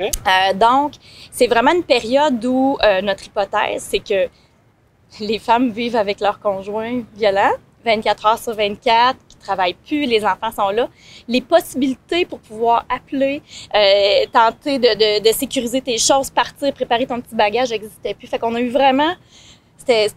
Euh, 0.00 0.54
donc, 0.54 0.92
c'est 1.30 1.46
vraiment 1.46 1.72
une 1.72 1.82
période 1.82 2.44
où 2.44 2.78
euh, 2.82 3.00
notre 3.00 3.26
hypothèse, 3.26 3.82
c'est 3.82 3.98
que 4.00 4.28
les 5.20 5.38
femmes 5.38 5.70
vivent 5.70 5.96
avec 5.96 6.20
leurs 6.20 6.38
conjoints 6.38 7.02
violents, 7.16 7.54
24 7.84 8.26
heures 8.26 8.38
sur 8.38 8.54
24, 8.54 9.16
qui 9.26 9.36
travaillent 9.36 9.74
plus, 9.86 10.04
les 10.04 10.24
enfants 10.24 10.52
sont 10.54 10.70
là. 10.70 10.88
Les 11.26 11.40
possibilités 11.40 12.26
pour 12.26 12.38
pouvoir 12.40 12.84
appeler, 12.88 13.42
euh, 13.74 14.26
tenter 14.32 14.78
de, 14.78 14.88
de, 14.88 15.28
de 15.28 15.32
sécuriser 15.32 15.80
tes 15.80 15.98
choses, 15.98 16.30
partir, 16.30 16.72
préparer 16.74 17.06
ton 17.06 17.20
petit 17.20 17.34
bagage 17.34 17.70
n'existaient 17.70 18.14
plus. 18.14 18.26
Fait 18.26 18.38
qu'on 18.38 18.54
a 18.54 18.60
eu 18.60 18.68
vraiment... 18.68 19.14
C'était, 19.76 20.08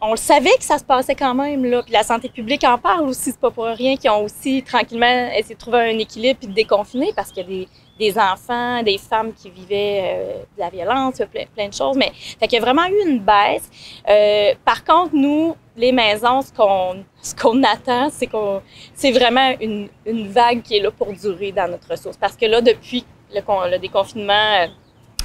on 0.00 0.12
le 0.12 0.16
savait 0.16 0.56
que 0.58 0.64
ça 0.64 0.78
se 0.78 0.84
passait 0.84 1.14
quand 1.14 1.34
même, 1.34 1.64
là. 1.64 1.82
Puis 1.82 1.92
la 1.92 2.02
santé 2.02 2.28
publique 2.28 2.64
en 2.64 2.78
parle 2.78 3.08
aussi, 3.08 3.32
c'est 3.32 3.40
pas 3.40 3.50
pour 3.50 3.64
rien 3.64 3.96
qu'ils 3.96 4.10
ont 4.10 4.24
aussi 4.24 4.62
tranquillement 4.62 5.28
essayé 5.36 5.54
de 5.54 5.60
trouver 5.60 5.80
un 5.80 5.98
équilibre 5.98 6.38
puis 6.38 6.48
de 6.48 6.54
déconfiner 6.54 7.12
parce 7.14 7.32
qu'il 7.32 7.42
y 7.42 7.46
a 7.46 7.48
des, 7.48 7.68
des 7.98 8.18
enfants, 8.18 8.82
des 8.82 8.96
femmes 8.98 9.32
qui 9.32 9.50
vivaient 9.50 10.02
euh, 10.04 10.42
de 10.56 10.60
la 10.60 10.70
violence, 10.70 11.16
plein, 11.32 11.44
plein 11.54 11.68
de 11.68 11.74
choses. 11.74 11.96
Mais 11.96 12.12
fait 12.14 12.46
qu'il 12.46 12.58
y 12.58 12.62
a 12.62 12.64
vraiment 12.64 12.86
eu 12.86 13.08
une 13.08 13.18
baisse. 13.18 13.68
Euh, 14.08 14.54
par 14.64 14.84
contre, 14.84 15.14
nous, 15.14 15.56
les 15.76 15.90
maisons, 15.92 16.42
ce 16.42 16.52
qu'on 16.52 17.04
ce 17.20 17.34
qu'on 17.34 17.62
attend, 17.64 18.08
c'est 18.10 18.28
qu'on 18.28 18.62
c'est 18.94 19.10
vraiment 19.10 19.52
une, 19.60 19.88
une 20.06 20.28
vague 20.28 20.62
qui 20.62 20.76
est 20.76 20.80
là 20.80 20.92
pour 20.92 21.12
durer 21.12 21.50
dans 21.50 21.68
notre 21.68 21.90
ressource. 21.90 22.16
Parce 22.16 22.36
que 22.36 22.46
là, 22.46 22.60
depuis 22.60 23.04
le, 23.34 23.40
le 23.70 23.78
déconfinement 23.78 24.32
euh, 24.60 24.66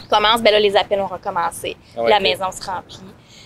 commence, 0.10 0.42
ben 0.42 0.52
là, 0.52 0.60
les 0.60 0.76
appels 0.76 1.00
ont 1.00 1.08
recommencé. 1.08 1.78
Ah 1.96 2.02
ouais, 2.02 2.10
la 2.10 2.20
maison 2.20 2.52
se 2.52 2.64
remplit. 2.66 3.00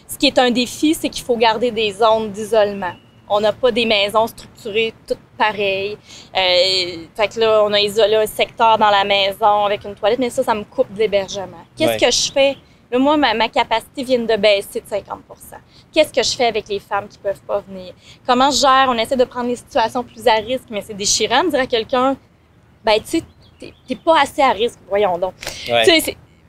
Ce 0.07 0.17
qui 0.17 0.27
est 0.27 0.39
un 0.39 0.51
défi, 0.51 0.93
c'est 0.93 1.09
qu'il 1.09 1.23
faut 1.25 1.37
garder 1.37 1.71
des 1.71 1.91
zones 1.91 2.31
d'isolement. 2.31 2.93
On 3.29 3.41
n'a 3.41 3.51
pas 3.51 3.71
des 3.71 3.85
maisons 3.85 4.25
structurées 4.27 4.93
toutes 5.05 5.19
pareilles. 5.37 5.97
Euh, 6.35 7.05
fait 7.13 7.27
que 7.27 7.39
là, 7.41 7.61
on 7.65 7.73
a 7.73 7.79
isolé 7.81 8.15
un 8.15 8.25
secteur 8.25 8.77
dans 8.77 8.89
la 8.89 9.03
maison 9.03 9.65
avec 9.65 9.83
une 9.83 9.95
toilette, 9.95 10.19
mais 10.19 10.29
ça, 10.29 10.43
ça 10.43 10.53
me 10.53 10.63
coupe 10.63 10.93
de 10.93 10.99
l'hébergement. 10.99 11.65
Qu'est-ce 11.75 11.91
Ouais. 11.91 11.97
que 11.97 12.09
je 12.11 12.31
fais? 12.31 12.55
Là, 12.89 12.99
moi, 12.99 13.17
ma, 13.17 13.33
ma 13.33 13.49
capacité 13.49 14.01
vient 14.05 14.19
de 14.19 14.35
baisser 14.37 14.79
de 14.79 14.87
50% 14.87 15.57
Qu'est-ce 15.91 16.13
que 16.13 16.23
je 16.23 16.37
fais 16.37 16.45
avec 16.45 16.69
les 16.69 16.79
femmes 16.79 17.09
qui 17.09 17.17
peuvent 17.17 17.41
pas 17.41 17.59
venir? 17.67 17.93
Comment 18.25 18.49
je 18.49 18.61
gère? 18.61 18.85
On 18.87 18.93
essaie 18.97 19.17
de 19.17 19.25
prendre 19.25 19.49
les 19.49 19.57
situations 19.57 20.05
plus 20.05 20.25
à 20.25 20.35
risque, 20.35 20.67
mais 20.69 20.79
c'est 20.79 20.93
déchirant 20.93 21.43
de 21.43 21.49
dire 21.49 21.59
à 21.59 21.67
quelqu'un, 21.67 22.15
ben, 22.85 22.97
tu 23.01 23.19
sais, 23.19 23.23
t'es- 23.59 23.95
pas 23.97 24.21
assez 24.21 24.41
à 24.41 24.51
risque. 24.51 24.79
Voyons 24.87 25.17
donc. 25.17 25.33
Ouais. 25.67 25.83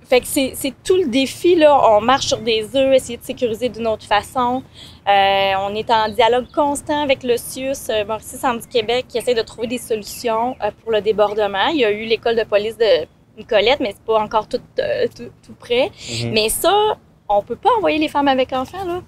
Fait 0.09 0.21
que 0.21 0.27
c'est 0.27 0.73
tout 0.83 0.97
le 0.97 1.07
défi, 1.07 1.55
là. 1.55 1.79
On 1.91 2.01
marche 2.01 2.29
sur 2.29 2.39
des 2.39 2.75
œufs, 2.75 2.95
essayer 2.95 3.19
de 3.19 3.23
sécuriser 3.23 3.69
d'une 3.69 3.87
autre 3.87 4.07
façon. 4.07 4.63
Euh, 5.07 5.53
on 5.61 5.75
est 5.75 5.91
en 5.91 6.09
dialogue 6.09 6.47
constant 6.55 7.03
avec 7.03 7.23
le 7.23 7.37
CIUS, 7.37 7.75
euh, 7.91 8.07
Mauricie 8.07 8.39
du 8.39 8.67
Québec, 8.69 9.05
qui 9.09 9.19
essaie 9.19 9.35
de 9.35 9.43
trouver 9.43 9.67
des 9.67 9.77
solutions 9.77 10.57
euh, 10.63 10.71
pour 10.83 10.93
le 10.93 11.03
débordement. 11.03 11.67
Il 11.69 11.81
y 11.81 11.85
a 11.85 11.91
eu 11.91 12.05
l'école 12.07 12.37
de 12.37 12.45
police 12.45 12.79
de 12.79 13.07
Nicolette, 13.37 13.81
mais 13.81 13.91
c'est 13.93 14.05
pas 14.05 14.19
encore 14.19 14.49
tout, 14.49 14.61
euh, 14.79 15.07
tout, 15.15 15.31
tout 15.47 15.55
prêt. 15.61 15.91
Mhm. 16.23 16.33
Mais 16.33 16.49
ça, 16.49 16.97
on 17.29 17.43
peut 17.43 17.57
pas 17.57 17.71
envoyer 17.77 17.99
les 17.99 18.09
femmes 18.09 18.29
avec 18.29 18.55
enfants, 18.55 18.85
là. 18.87 19.03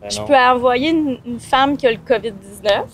Ben 0.00 0.10
Je 0.10 0.20
non. 0.20 0.26
peux 0.26 0.36
envoyer 0.36 0.90
une, 0.90 1.18
une 1.26 1.40
femme 1.40 1.76
qui 1.76 1.86
a 1.86 1.90
le 1.90 1.98
COVID-19. 1.98 2.84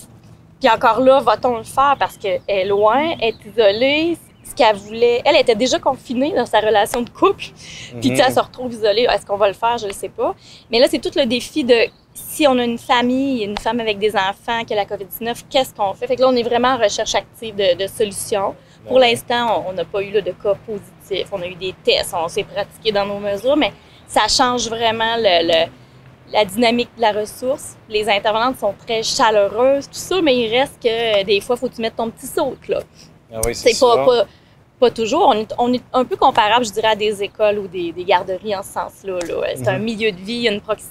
Puis 0.61 0.69
encore 0.69 1.01
là, 1.01 1.21
va-t-on 1.21 1.59
le 1.59 1.65
faire 1.65 1.97
parce 1.99 2.17
qu'elle 2.17 2.41
est 2.49 2.65
loin, 2.65 3.15
elle 3.21 3.35
est 3.35 3.47
isolée. 3.47 4.17
Ce 4.53 4.57
qu'elle 4.57 4.77
voulait, 4.77 5.23
elle 5.25 5.37
était 5.37 5.55
déjà 5.55 5.79
confinée 5.79 6.35
dans 6.37 6.45
sa 6.45 6.61
relation 6.61 7.01
de 7.01 7.09
couple. 7.09 7.45
Puis 7.47 8.01
tu 8.01 8.09
sais, 8.09 8.13
Mhm. 8.15 8.21
elle 8.29 8.35
se 8.35 8.41
retrouve 8.41 8.71
isolée. 8.73 9.07
Est-ce 9.11 9.25
qu'on 9.25 9.39
va 9.39 9.49
le 9.49 9.55
faire? 9.55 9.79
Je 9.79 9.87
ne 9.87 9.93
sais 9.93 10.11
pas. 10.11 10.35
Mais 10.71 10.79
là, 10.79 10.89
c'est 10.91 10.99
tout 10.99 11.11
le 11.17 11.25
défi 11.25 11.65
de 11.65 11.75
si 12.13 12.47
on 12.47 12.59
a 12.59 12.65
une 12.65 12.77
famille, 12.77 13.43
une 13.45 13.57
femme 13.57 13.81
avec 13.81 13.99
des 13.99 14.15
enfants 14.15 14.63
qui 14.67 14.75
a 14.75 14.77
la 14.77 14.85
COVID-19, 14.85 15.45
qu'est-ce 15.49 15.73
qu'on 15.75 15.95
fait? 15.95 16.07
Fait 16.07 16.17
que 16.17 16.21
là, 16.21 16.29
on 16.29 16.37
est 16.37 16.43
vraiment 16.43 16.69
en 16.75 16.77
recherche 16.77 17.15
active 17.15 17.55
de, 17.55 17.83
de 17.83 17.87
solutions. 17.87 18.55
Pour 18.87 18.99
l'instant, 18.99 19.65
on- 19.69 19.73
n'a 19.73 19.85
pas 19.87 20.03
eu 20.03 20.11
là, 20.11 20.21
de 20.21 20.33
cas 20.33 20.55
positifs. 20.67 21.29
On 21.33 21.41
a 21.41 21.47
eu 21.47 21.55
des 21.55 21.73
tests, 21.83 22.13
on 22.15 22.29
s'est 22.29 22.45
pratiqué 22.45 22.93
dans 22.93 23.07
nos 23.07 23.19
mesures, 23.21 23.57
mais 23.57 23.73
ça 24.07 24.29
change 24.29 24.69
vraiment 24.69 25.17
le, 25.17 25.47
le- 25.47 25.71
la 26.33 26.45
dynamique 26.45 26.91
de 26.97 27.01
la 27.03 27.13
ressource. 27.13 27.77
Les 27.89 28.07
intervenantes 28.11 28.59
sont 28.59 28.75
très 28.87 29.03
chaleureuses, 29.03 29.87
tout 29.87 29.95
ça, 29.95 30.21
mais 30.21 30.37
il 30.37 30.51
reste 30.55 30.83
que 30.83 31.21
euh, 31.21 31.25
des 31.25 31.41
fois, 31.41 31.57
il 31.57 31.61
faut 31.61 31.69
que 31.69 31.75
tu 31.77 31.81
mettes 31.81 31.97
ton 31.97 32.11
petit 32.11 32.27
saut. 32.27 32.57
Là. 32.69 32.81
Ah 33.35 33.41
oui, 33.47 33.55
c'est 33.55 33.79
pas, 33.81 34.27
pas 34.83 34.91
toujours. 34.91 35.27
On 35.29 35.35
est, 35.43 35.55
on 35.59 35.73
est 35.73 35.83
un 35.93 36.05
peu 36.05 36.17
comparable, 36.17 36.65
je 36.65 36.73
dirais, 36.73 36.89
à 36.89 36.97
des 36.97 37.23
écoles 37.23 37.59
ou 37.61 37.69
des, 37.69 37.93
des 37.93 38.05
garderies 38.05 38.55
en 38.57 38.63
ce 38.63 38.73
sens-là. 38.73 39.19
là. 39.29 39.47
C'est 39.57 39.69
un 39.69 39.79
Mhm. 39.79 39.85
milieu 39.85 40.11
de 40.13 40.17
vie, 40.29 40.35
il 40.35 40.43
y 40.43 40.49
a 40.49 40.53
une 40.53 40.61
prox- 40.61 40.91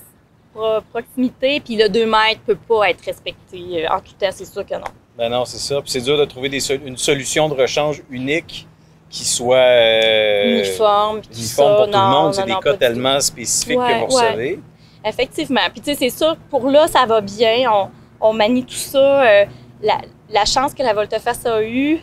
pro- 0.53 0.81
proximité, 0.93 1.59
puis 1.59 1.75
le 1.75 1.89
2 1.89 2.05
mètres 2.05 2.41
peut 2.45 2.55
pas 2.55 2.89
être 2.89 3.03
respecté 3.05 3.59
euh, 3.85 3.89
en 3.95 3.99
tout 3.99 4.13
temps, 4.19 4.29
c'est 4.31 4.45
sûr 4.45 4.65
que 4.65 4.75
non. 4.75 4.91
Ben 5.17 5.29
non, 5.29 5.43
c'est 5.45 5.57
ça. 5.57 5.81
Puis 5.81 5.91
c'est 5.91 6.01
dur 6.01 6.17
de 6.17 6.25
trouver 6.25 6.47
des 6.49 6.71
une 6.73 6.95
solution 6.97 7.49
de 7.49 7.53
rechange 7.55 8.01
unique 8.09 8.65
qui 9.09 9.25
soit 9.25 9.57
euh, 9.57 10.59
Uniforme, 10.59 11.21
uniforme 11.33 11.71
ça. 11.71 11.75
pour 11.75 11.85
tout 11.85 11.91
non, 11.91 11.99
le 12.05 12.11
monde. 12.11 12.25
non, 12.27 12.31
C'est 12.33 12.45
des 12.45 12.53
cas 12.63 12.71
tout. 12.71 12.77
tellement 12.77 13.19
spécifiques 13.19 13.77
Ouais, 13.79 13.99
que 14.05 14.09
vous 14.09 14.17
ouais. 14.17 14.27
recevez. 14.29 14.59
Effectivement. 15.05 15.61
Puis, 15.71 15.81
tu 15.81 15.91
sais, 15.91 15.95
c'est 15.99 16.09
sûr, 16.17 16.37
pour 16.49 16.69
là, 16.69 16.87
ça 16.87 17.05
va 17.05 17.19
bien. 17.21 17.69
On, 17.73 17.89
on 18.29 18.33
manie 18.33 18.63
tout 18.63 18.73
ça. 18.73 19.23
Euh, 19.23 19.45
la, 19.81 19.97
la 20.29 20.45
chance 20.45 20.73
que 20.73 20.81
la 20.83 20.93
Volteface 20.93 21.45
a 21.45 21.61
eue, 21.61 21.99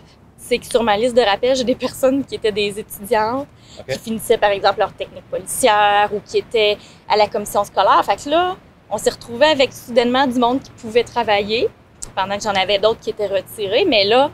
c'est 0.49 0.59
que 0.59 0.67
sur 0.67 0.83
ma 0.83 0.97
liste 0.97 1.15
de 1.17 1.21
rappel, 1.21 1.55
j'ai 1.57 1.65
des 1.65 1.75
personnes 1.87 2.25
qui 2.25 2.35
étaient 2.37 2.53
des 2.53 2.79
étudiantes, 2.79 3.47
qui 3.89 3.99
finissaient, 3.99 4.39
par 4.39 4.51
exemple, 4.51 4.79
leur 4.81 4.93
technique 4.93 5.25
policière 5.31 6.09
ou 6.13 6.21
qui 6.25 6.39
étaient 6.39 6.79
à 7.09 7.17
la 7.17 7.27
commission 7.29 7.63
scolaire. 7.65 8.03
Fait 8.05 8.17
que 8.23 8.31
là, 8.31 8.57
on 8.91 8.97
s'est 8.99 9.11
retrouvés 9.11 9.47
avec 9.47 9.73
soudainement 9.73 10.27
du 10.27 10.39
monde 10.39 10.61
qui 10.63 10.71
pouvait 10.71 11.05
travailler, 11.05 11.69
pendant 12.17 12.37
que 12.37 12.43
j'en 12.43 12.55
avais 12.55 12.79
d'autres 12.79 13.01
qui 13.01 13.11
étaient 13.11 13.27
retirés. 13.27 13.85
Mais 13.85 14.05
là, 14.05 14.31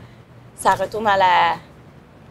ça 0.55 0.71
retourne 0.75 1.05
à 1.07 1.17
la, 1.17 1.51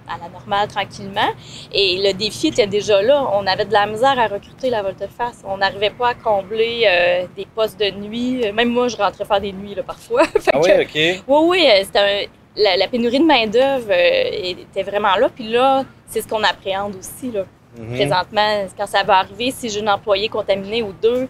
à 0.08 0.18
la 0.20 0.28
normale 0.32 0.66
tranquillement. 0.68 1.30
Et 1.72 1.98
le 2.02 2.12
défi 2.14 2.48
était 2.48 2.66
déjà 2.66 3.02
là. 3.02 3.28
On 3.34 3.46
avait 3.46 3.66
de 3.66 3.72
la 3.74 3.86
misère 3.86 4.18
à 4.18 4.26
recruter 4.26 4.70
la 4.70 4.82
volte-face. 4.82 5.42
On 5.44 5.58
n'arrivait 5.58 5.90
pas 5.90 6.08
à 6.10 6.14
combler 6.14 6.84
euh, 6.86 7.26
des 7.36 7.46
postes 7.54 7.78
de 7.78 7.90
nuit. 7.90 8.50
Même 8.52 8.70
moi, 8.70 8.88
je 8.88 8.96
rentrais 8.96 9.26
faire 9.26 9.40
des 9.42 9.52
nuits 9.52 9.74
là, 9.74 9.82
parfois. 9.82 10.22
Ah 10.52 10.58
que- 10.58 10.78
oui, 10.78 10.82
OK. 10.82 11.24
oui, 11.28 11.46
oui, 11.48 11.66
euh, 11.70 11.82
c'était 11.84 11.98
un- 11.98 12.26
la, 12.56 12.76
la 12.76 12.88
pénurie 12.88 13.18
de 13.20 13.24
main-d'œuvre 13.24 13.88
euh, 13.90 14.52
était 14.62 14.82
vraiment 14.82 15.16
là. 15.16 15.28
Puis 15.34 15.48
là, 15.48 15.84
c'est 16.08 16.20
ce 16.22 16.28
qu'on 16.28 16.42
appréhende 16.42 16.94
aussi. 16.96 17.30
Là. 17.32 17.44
Mhm. 17.78 17.94
Présentement, 17.94 18.66
quand 18.78 18.86
ça 18.86 19.02
va 19.02 19.18
arriver, 19.18 19.50
si 19.50 19.68
j'ai 19.68 19.80
un 19.82 19.88
employé 19.94 20.28
contaminé 20.28 20.82
ou 20.82 20.92
deux, 20.92 21.28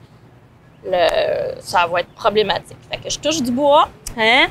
le- 0.84 1.60
ça 1.60 1.86
va 1.86 2.00
être 2.00 2.10
problématique. 2.14 2.76
Fait 2.90 2.98
que 2.98 3.08
je 3.10 3.18
touche 3.18 3.40
du 3.42 3.50
bois, 3.50 3.88
hein? 4.18 4.48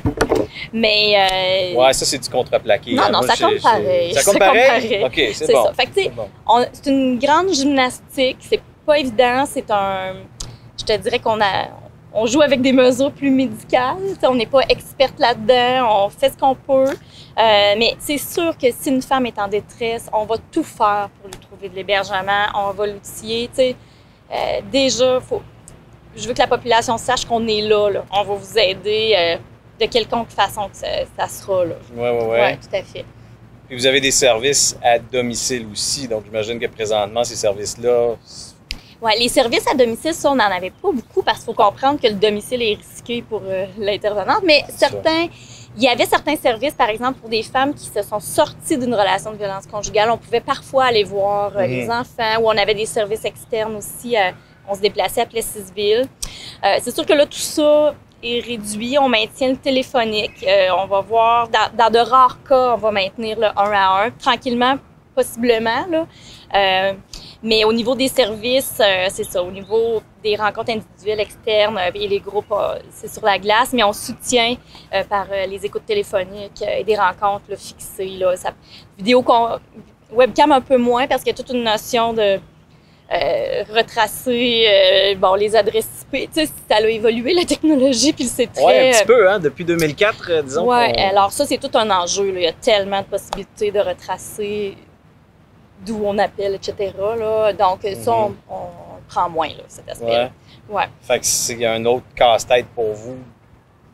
Mais 0.72 1.72
euh, 1.74 1.80
Ouais, 1.80 1.92
ça, 1.92 2.04
c'est 2.04 2.18
du 2.18 2.28
contreplaqué. 2.28 2.94
Non, 2.94 3.04
non, 3.10 3.18
Moi, 3.24 3.28
ça 3.28 3.46
compte 3.46 3.62
pareil. 3.62 4.12
Ça 4.14 4.20
Ça 4.20 4.30
compte 4.32 4.40
compte 4.40 4.48
pareil? 4.48 5.04
OK, 5.04 5.22
c'est 5.34 5.52
bon. 5.52 5.64
ça. 5.66 5.72
Fait 5.74 5.86
que, 5.86 5.90
tu 5.94 5.94
sais, 5.94 6.02
C'est 6.04 6.10
bon. 6.14 6.28
on- 6.48 6.66
c'est 6.72 6.90
une 6.90 7.18
grande 7.18 7.52
gymnastique. 7.52 8.38
C'est 8.40 8.60
pas 8.84 8.98
évident. 8.98 9.44
C'est 9.46 9.70
un. 9.70 10.14
Je 10.78 10.84
te 10.84 10.96
dirais 10.96 11.18
qu'on 11.20 11.40
a. 11.40 11.68
On 12.16 12.26
joue 12.26 12.42
avec 12.42 12.62
des 12.62 12.72
mesures 12.72 13.10
plus 13.10 13.30
médicales. 13.30 13.96
On 14.22 14.34
n'est 14.36 14.46
pas 14.46 14.60
experte 14.68 15.18
là-dedans. 15.18 16.04
On 16.06 16.08
fait 16.10 16.30
ce 16.30 16.36
qu'on 16.38 16.54
peut. 16.54 16.84
Euh, 16.90 16.94
mais 17.36 17.94
c'est 17.98 18.18
sûr 18.18 18.56
que 18.56 18.68
si 18.70 18.88
une 18.90 19.02
femme 19.02 19.26
est 19.26 19.38
en 19.38 19.48
détresse, 19.48 20.08
on 20.12 20.24
va 20.24 20.36
tout 20.52 20.62
faire 20.62 21.08
pour 21.20 21.28
lui 21.28 21.38
trouver 21.40 21.68
de 21.68 21.74
l'hébergement. 21.74 22.46
On 22.54 22.70
va 22.70 22.86
l'outiller. 22.86 23.48
Tu 23.48 23.54
sais, 23.56 23.76
Euh, 24.32 24.60
déjà, 24.72 25.20
faut. 25.20 25.42
Je 26.16 26.26
veux 26.26 26.34
que 26.34 26.38
la 26.38 26.46
population 26.46 26.96
sache 26.98 27.24
qu'on 27.24 27.46
est 27.48 27.60
là, 27.62 27.90
là. 27.90 28.04
On 28.12 28.22
va 28.22 28.34
vous 28.34 28.58
aider 28.58 29.14
euh, 29.18 29.36
de 29.80 29.86
quelconque 29.90 30.30
façon 30.30 30.68
que 30.68 30.76
ça, 30.76 30.86
ça 31.18 31.26
sera 31.28 31.64
là. 31.64 31.74
Ouais, 31.94 32.10
ouais, 32.10 32.24
ouais. 32.26 32.40
Ouais, 32.40 32.56
tout 32.56 32.74
à 32.74 32.82
fait. 32.82 33.04
Puis 33.68 33.76
vous 33.76 33.86
avez 33.86 34.00
des 34.00 34.10
services 34.12 34.78
à 34.82 34.98
domicile 34.98 35.66
aussi. 35.72 36.06
Donc, 36.08 36.24
j'imagine 36.24 36.58
que 36.60 36.66
présentement, 36.66 37.24
ces 37.24 37.36
services-là. 37.36 38.14
Les 39.18 39.28
services 39.28 39.66
à 39.70 39.74
domicile, 39.74 40.14
ça, 40.14 40.30
on 40.30 40.36
n'en 40.36 40.44
avait 40.44 40.70
pas 40.70 40.90
beaucoup 40.92 41.22
parce 41.22 41.38
qu'il 41.38 41.46
faut 41.46 41.62
comprendre 41.62 42.00
que 42.00 42.06
le 42.06 42.14
domicile 42.14 42.62
est 42.62 42.76
risqué 42.76 43.22
pour 43.22 43.42
euh, 43.44 43.66
l'intervenante, 43.78 44.42
mais 44.44 44.64
certains 44.68 45.28
il 45.76 45.82
y 45.82 45.88
avait 45.88 46.06
certains 46.06 46.36
services, 46.36 46.74
par 46.74 46.88
exemple, 46.88 47.18
pour 47.18 47.28
des 47.28 47.42
femmes 47.42 47.74
qui 47.74 47.86
se 47.88 48.02
sont 48.02 48.20
sorties 48.20 48.78
d'une 48.78 48.94
relation 48.94 49.32
de 49.32 49.36
violence 49.36 49.66
conjugale. 49.66 50.10
On 50.10 50.18
pouvait 50.18 50.40
parfois 50.40 50.84
aller 50.84 51.02
voir 51.02 51.56
euh, 51.56 51.66
les 51.66 51.90
enfants, 51.90 52.40
ou 52.40 52.46
on 52.46 52.56
avait 52.56 52.74
des 52.74 52.86
services 52.86 53.24
externes 53.24 53.76
aussi. 53.76 54.16
euh, 54.16 54.30
on 54.68 54.74
se 54.74 54.80
déplaçait 54.80 55.20
à 55.20 55.26
Plessisville. 55.26 56.06
Euh, 56.64 56.76
c'est 56.80 56.94
sûr 56.94 57.04
que 57.04 57.12
là, 57.12 57.26
tout 57.26 57.32
ça 57.38 57.94
est 58.22 58.40
réduit. 58.40 58.96
On 58.98 59.08
maintient 59.08 59.50
le 59.50 59.56
téléphonique. 59.56 60.46
On 60.78 60.86
va 60.86 61.00
voir, 61.00 61.48
dans, 61.48 61.76
dans 61.76 61.90
de 61.90 61.98
rares 61.98 62.38
cas, 62.48 62.74
on 62.74 62.78
va 62.78 62.90
maintenir 62.90 63.38
le 63.38 63.46
1 63.48 63.50
à 63.56 64.04
1, 64.06 64.10
tranquillement, 64.12 64.76
possiblement. 65.14 65.84
Là. 65.90 66.94
Mais 67.46 67.62
au 67.64 67.72
niveau 67.74 67.94
des 67.94 68.08
services, 68.08 68.78
euh, 68.80 69.06
c'est 69.10 69.24
ça. 69.24 69.42
Au 69.42 69.50
niveau 69.50 70.02
des 70.22 70.34
rencontres 70.34 70.70
individuelles 70.70 71.20
externes 71.20 71.76
euh, 71.76 71.90
et 71.94 72.08
les 72.08 72.18
groupes, 72.18 72.50
euh, 72.52 72.78
c'est 72.90 73.12
sur 73.12 73.22
la 73.24 73.38
glace, 73.38 73.74
mais 73.74 73.84
on 73.84 73.92
soutient 73.92 74.56
par 75.10 75.26
les 75.46 75.64
écoutes 75.66 75.84
téléphoniques 75.84 76.62
et 76.66 76.82
des 76.84 76.96
rencontres 76.96 77.44
là, 77.50 77.56
fixées. 77.56 78.16
Là, 78.18 78.34
ça, 78.36 78.50
vidéo 78.96 79.22
webcam 80.10 80.52
un 80.52 80.60
peu 80.62 80.78
moins 80.78 81.06
parce 81.06 81.22
qu'il 81.22 81.32
y 81.32 81.34
a 81.34 81.36
toute 81.36 81.54
une 81.54 81.64
notion 81.64 82.14
de 82.14 82.38
retracer 83.72 85.16
bon 85.18 85.34
les 85.34 85.54
adresses 85.54 86.06
IP. 86.12 86.30
Tu 86.32 86.46
sais, 86.46 86.52
ça 86.68 86.76
a 86.76 86.80
évolué 86.80 87.34
la 87.34 87.44
technologie 87.44 88.12
puis 88.12 88.24
c'est 88.24 88.46
très 88.52 88.64
Ouais, 88.64 88.88
un 88.90 88.92
petit 88.92 89.04
peu, 89.04 89.28
hein, 89.30 89.38
depuis 89.38 89.64
2004, 89.64 90.30
euh, 90.30 90.42
disons. 90.42 90.64
Qu'on- 90.64 90.70
alors 90.70 91.30
ça, 91.32 91.44
c'est 91.44 91.58
tout 91.58 91.76
un 91.76 91.90
enjeu. 91.90 92.32
là. 92.32 92.40
Il 92.40 92.44
y 92.44 92.46
a 92.46 92.52
tellement 92.52 93.00
de 93.00 93.06
possibilités 93.06 93.70
de 93.70 93.80
retracer 93.80 94.76
d'où 95.86 96.00
on 96.04 96.16
appelle, 96.18 96.54
etc. 96.54 96.92
Là. 96.98 97.52
Donc, 97.52 97.80
ça, 98.02 98.12
on, 98.12 98.28
Mhm. 98.30 98.36
on 98.50 98.68
prend 99.08 99.28
moins, 99.28 99.48
là, 99.48 99.64
cet 99.68 99.88
aspect. 99.88 100.06
Ouais. 100.06 100.30
Ouais. 100.68 100.88
Fait 101.02 101.20
que 101.20 101.26
c'est 101.26 101.64
un 101.66 101.84
autre 101.84 102.06
casse-tête 102.16 102.66
pour 102.74 102.92
vous 102.92 103.16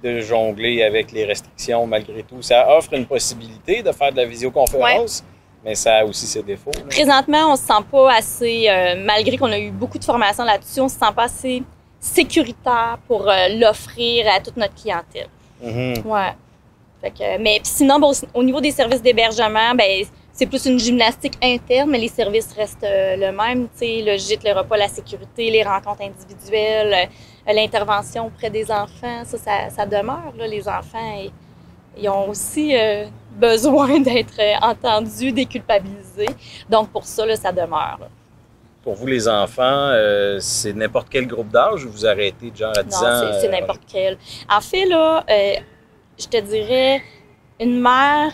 de 0.03 0.21
jongler 0.21 0.83
avec 0.83 1.13
les 1.13 1.25
restrictions 1.25 1.87
malgré 1.87 2.23
tout. 2.23 2.41
Ça 2.43 2.67
offre 2.77 2.93
une 2.95 3.07
possibilité 3.07 3.83
de 3.83 3.93
faire 3.93 4.13
de 4.13 4.17
la 4.19 4.25
visioconférence, 4.25 5.23
mais 5.65 5.75
ça 5.75 5.97
a 5.99 6.05
aussi 6.05 6.27
ses 6.27 6.43
défauts. 6.43 6.71
là. 6.75 6.83
Présentement, 6.89 7.53
on 7.53 7.57
se 7.57 7.63
sent 7.65 7.83
pas 7.91 8.15
assez, 8.15 8.67
euh, 8.69 8.95
malgré 9.05 9.37
qu'on 9.37 9.51
a 9.53 9.59
eu 9.59 9.71
beaucoup 9.71 9.99
de 9.99 10.05
formation 10.05 10.45
là-dessus, 10.45 10.81
on 10.81 10.89
se 10.89 10.95
sent 10.99 11.13
pas 11.15 11.25
assez 11.25 11.63
sécuritaire 11.99 12.99
pour 13.07 13.29
euh, 13.29 13.49
l'offrir 13.59 14.27
à 14.35 14.41
toute 14.41 14.57
notre 14.57 14.75
clientèle. 14.75 15.29
Mhm. 15.63 16.03
Ouais. 16.07 16.33
Fait 17.03 17.11
que, 17.11 17.39
mais 17.39 17.61
sinon, 17.63 17.99
bon, 17.99 18.13
au 18.35 18.43
niveau 18.43 18.61
des 18.61 18.71
services 18.71 19.03
d'hébergement, 19.03 19.75
ben 19.75 20.05
c'est 20.41 20.47
plus 20.47 20.65
une 20.65 20.79
gymnastique 20.79 21.35
interne, 21.43 21.91
mais 21.91 21.99
les 21.99 22.09
services 22.09 22.51
restent 22.57 22.83
euh, 22.83 23.15
le 23.15 23.31
même. 23.31 23.65
Tu 23.69 23.79
sais, 23.81 24.03
le 24.03 24.17
gîte, 24.17 24.43
le 24.43 24.53
repas, 24.59 24.79
la 24.79 24.89
sécurité, 24.89 25.51
les 25.51 25.63
rencontres 25.63 26.01
individuelles, 26.03 26.95
euh, 27.47 27.53
l'intervention 27.53 28.29
auprès 28.29 28.49
des 28.49 28.71
enfants, 28.71 29.23
ça, 29.27 29.37
ça, 29.37 29.69
ça 29.69 29.85
demeure. 29.85 30.33
Là. 30.39 30.47
Les 30.47 30.67
enfants, 30.67 31.13
ils, 31.19 31.31
ils 31.99 32.09
ont 32.09 32.31
aussi 32.31 32.75
euh, 32.75 33.05
besoin 33.33 34.01
d'être 34.09 34.41
entendus, 34.63 35.31
déculpabilisés. 35.31 36.31
Donc, 36.71 36.89
pour 36.89 37.05
ça, 37.05 37.27
là, 37.27 37.37
ça 37.37 37.53
demeure. 37.53 37.99
là. 38.01 38.09
Pour 38.83 38.95
vous, 38.95 39.07
les 39.07 39.29
enfants, 39.29 39.93
c'est 40.41 40.73
n'importe 40.73 41.09
quel 41.11 41.27
groupe 41.27 41.49
d'âge 41.51 41.85
ou 41.85 41.91
vous 41.91 42.07
arrêtez 42.07 42.51
de 42.51 42.57
genre 42.57 42.73
à 42.79 42.83
10 42.83 42.97
Non, 43.03 43.07
ans? 43.09 43.21
c'est- 43.35 43.41
c'est 43.43 43.49
n'importe 43.51 43.83
quel. 43.87 44.17
En 44.51 44.63
fait, 44.63 44.87
là, 44.87 45.23
je 46.19 46.27
te 46.27 46.39
dirais, 46.41 47.03
une 47.61 47.79
mère 47.79 48.33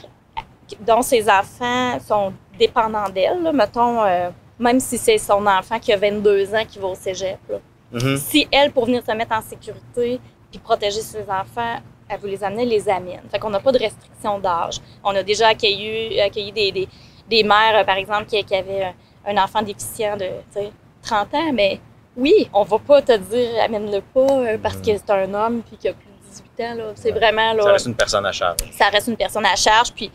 dont 0.80 1.02
ses 1.02 1.28
enfants 1.28 1.98
sont 2.00 2.32
dépendants 2.58 3.08
d'elle, 3.08 3.50
mettons, 3.52 4.02
euh, 4.02 4.30
même 4.58 4.80
si 4.80 4.98
c'est 4.98 5.18
son 5.18 5.46
enfant 5.46 5.78
qui 5.78 5.92
a 5.92 5.96
22 5.96 6.54
ans 6.54 6.64
qui 6.66 6.78
va 6.78 6.88
au 6.88 6.94
cégep, 6.94 7.38
là, 7.48 7.58
mhm. 7.92 8.16
si 8.16 8.48
elle, 8.50 8.72
pour 8.72 8.86
venir 8.86 9.02
se 9.06 9.12
mettre 9.12 9.32
en 9.34 9.42
sécurité 9.42 10.20
puis 10.50 10.58
protéger 10.58 11.00
ses 11.00 11.22
enfants, 11.22 11.76
elle 12.08 12.20
veut 12.20 12.28
les 12.28 12.42
amener, 12.42 12.62
elle 12.62 12.68
les 12.68 12.88
amène. 12.88 13.22
Fait 13.30 13.38
qu'on 13.38 13.50
n'a 13.50 13.60
pas 13.60 13.72
de 13.72 13.78
restriction 13.78 14.38
d'âge. 14.38 14.80
On 15.02 15.14
a 15.14 15.22
déjà 15.22 15.48
accueilli, 15.48 16.20
accueilli 16.20 16.52
des, 16.52 16.72
des, 16.72 16.88
des 17.28 17.42
mères, 17.42 17.84
par 17.84 17.96
exemple, 17.96 18.26
qui, 18.26 18.42
qui 18.44 18.54
avaient 18.54 18.94
un, 19.26 19.36
enfant 19.36 19.62
déficient 19.62 20.16
de 20.16 20.26
tu 20.52 20.60
sais, 20.60 20.70
30 21.02 21.34
ans, 21.34 21.52
mais 21.52 21.80
oui, 22.16 22.48
on 22.52 22.62
va 22.62 22.78
pas 22.78 23.02
te 23.02 23.16
dire 23.16 23.62
amène-le 23.62 24.00
pas 24.00 24.20
euh, 24.20 24.58
parce 24.62 24.76
Mhm. 24.76 24.82
que 24.82 24.90
c'est 24.96 25.10
un 25.10 25.34
homme 25.34 25.62
puis 25.62 25.76
qu'il 25.76 25.90
a 25.90 25.94
plus 25.94 26.06
de 26.06 26.15
18 26.30 26.60
ans. 26.64 26.74
là. 26.74 26.84
C'est 26.94 27.12
Ouais. 27.12 27.18
vraiment 27.18 27.52
là, 27.52 27.62
Ça 27.62 27.72
reste 27.72 27.86
une 27.86 27.94
personne 27.94 28.26
à 28.26 28.32
charge. 28.32 28.56
ça 28.72 28.88
reste 28.88 29.08
une 29.08 29.16
personne 29.16 29.46
à 29.46 29.56
charge. 29.56 29.92
Puis 29.92 30.10